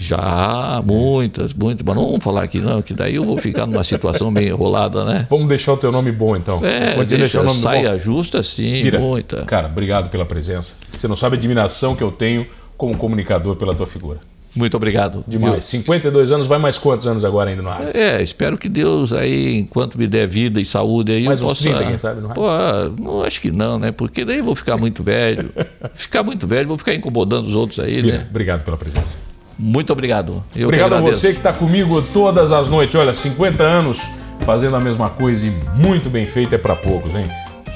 Já 0.00 0.82
muitas, 0.82 1.52
muitas, 1.52 1.84
mas 1.86 1.94
não 1.94 2.06
vamos 2.06 2.24
falar 2.24 2.44
aqui 2.44 2.58
não, 2.58 2.80
que 2.80 2.94
daí 2.94 3.16
eu 3.16 3.24
vou 3.24 3.36
ficar 3.36 3.66
numa 3.66 3.84
situação 3.84 4.32
bem 4.32 4.48
enrolada, 4.48 5.04
né? 5.04 5.26
Vamos 5.28 5.46
deixar 5.46 5.74
o 5.74 5.76
teu 5.76 5.92
nome 5.92 6.10
bom 6.10 6.34
então. 6.34 6.64
É, 6.64 6.92
te 6.92 7.04
deixa, 7.04 7.16
deixar 7.18 7.40
o 7.42 7.44
nome 7.44 7.58
saia 7.58 7.92
bom. 7.92 7.98
justa 7.98 8.42
sim, 8.42 8.82
Mira, 8.82 8.98
muita. 8.98 9.44
Cara, 9.44 9.66
obrigado 9.66 10.08
pela 10.08 10.24
presença. 10.24 10.76
Você 10.90 11.06
não 11.06 11.16
sabe 11.16 11.36
a 11.36 11.38
admiração 11.38 11.94
que 11.94 12.02
eu 12.02 12.10
tenho 12.10 12.46
como 12.78 12.96
comunicador 12.96 13.56
pela 13.56 13.74
tua 13.74 13.86
figura. 13.86 14.18
Muito 14.56 14.74
obrigado. 14.74 15.22
Demais. 15.28 15.54
Eu... 15.54 15.60
52 15.60 16.32
anos, 16.32 16.46
vai 16.46 16.58
mais 16.58 16.78
quantos 16.78 17.06
anos 17.06 17.22
agora 17.22 17.50
ainda 17.50 17.62
no 17.62 17.68
rádio? 17.68 17.90
É, 17.94 18.22
espero 18.22 18.56
que 18.56 18.70
Deus 18.70 19.12
aí, 19.12 19.58
enquanto 19.58 19.98
me 19.98 20.08
der 20.08 20.26
vida 20.26 20.60
e 20.60 20.64
saúde 20.64 21.12
aí, 21.12 21.24
mais 21.24 21.40
eu 21.42 21.46
uns 21.46 21.52
possa... 21.52 21.62
30, 21.62 21.84
quem 21.84 21.98
sabe, 21.98 22.22
no 22.22 22.28
rádio? 22.28 22.42
Pô, 22.42 23.02
não, 23.02 23.22
acho 23.22 23.38
que 23.38 23.50
não, 23.50 23.78
né? 23.78 23.92
Porque 23.92 24.24
daí 24.24 24.38
eu 24.38 24.44
vou 24.44 24.56
ficar 24.56 24.78
muito 24.78 25.02
velho. 25.02 25.52
ficar 25.94 26.22
muito 26.22 26.46
velho, 26.46 26.66
vou 26.66 26.78
ficar 26.78 26.94
incomodando 26.94 27.44
os 27.44 27.54
outros 27.54 27.78
aí, 27.78 28.02
né? 28.02 28.26
Obrigado 28.30 28.64
pela 28.64 28.78
presença. 28.78 29.18
Muito 29.62 29.92
obrigado. 29.92 30.42
Eu 30.56 30.68
obrigado 30.68 30.94
a 30.94 31.00
você 31.00 31.32
que 31.32 31.38
está 31.38 31.52
comigo 31.52 32.00
todas 32.00 32.50
as 32.50 32.68
noites. 32.68 32.96
Olha, 32.96 33.12
50 33.12 33.62
anos 33.62 34.08
fazendo 34.40 34.74
a 34.74 34.80
mesma 34.80 35.10
coisa 35.10 35.46
e 35.46 35.50
muito 35.76 36.08
bem 36.08 36.26
feito 36.26 36.54
é 36.54 36.58
para 36.58 36.74
poucos, 36.74 37.14
hein? 37.14 37.26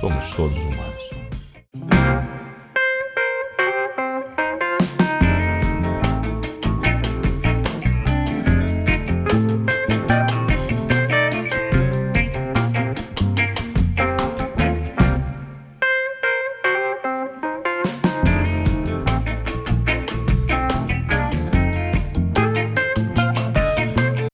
Somos 0.01 0.31
todos 0.31 0.57
humanos. 0.57 0.94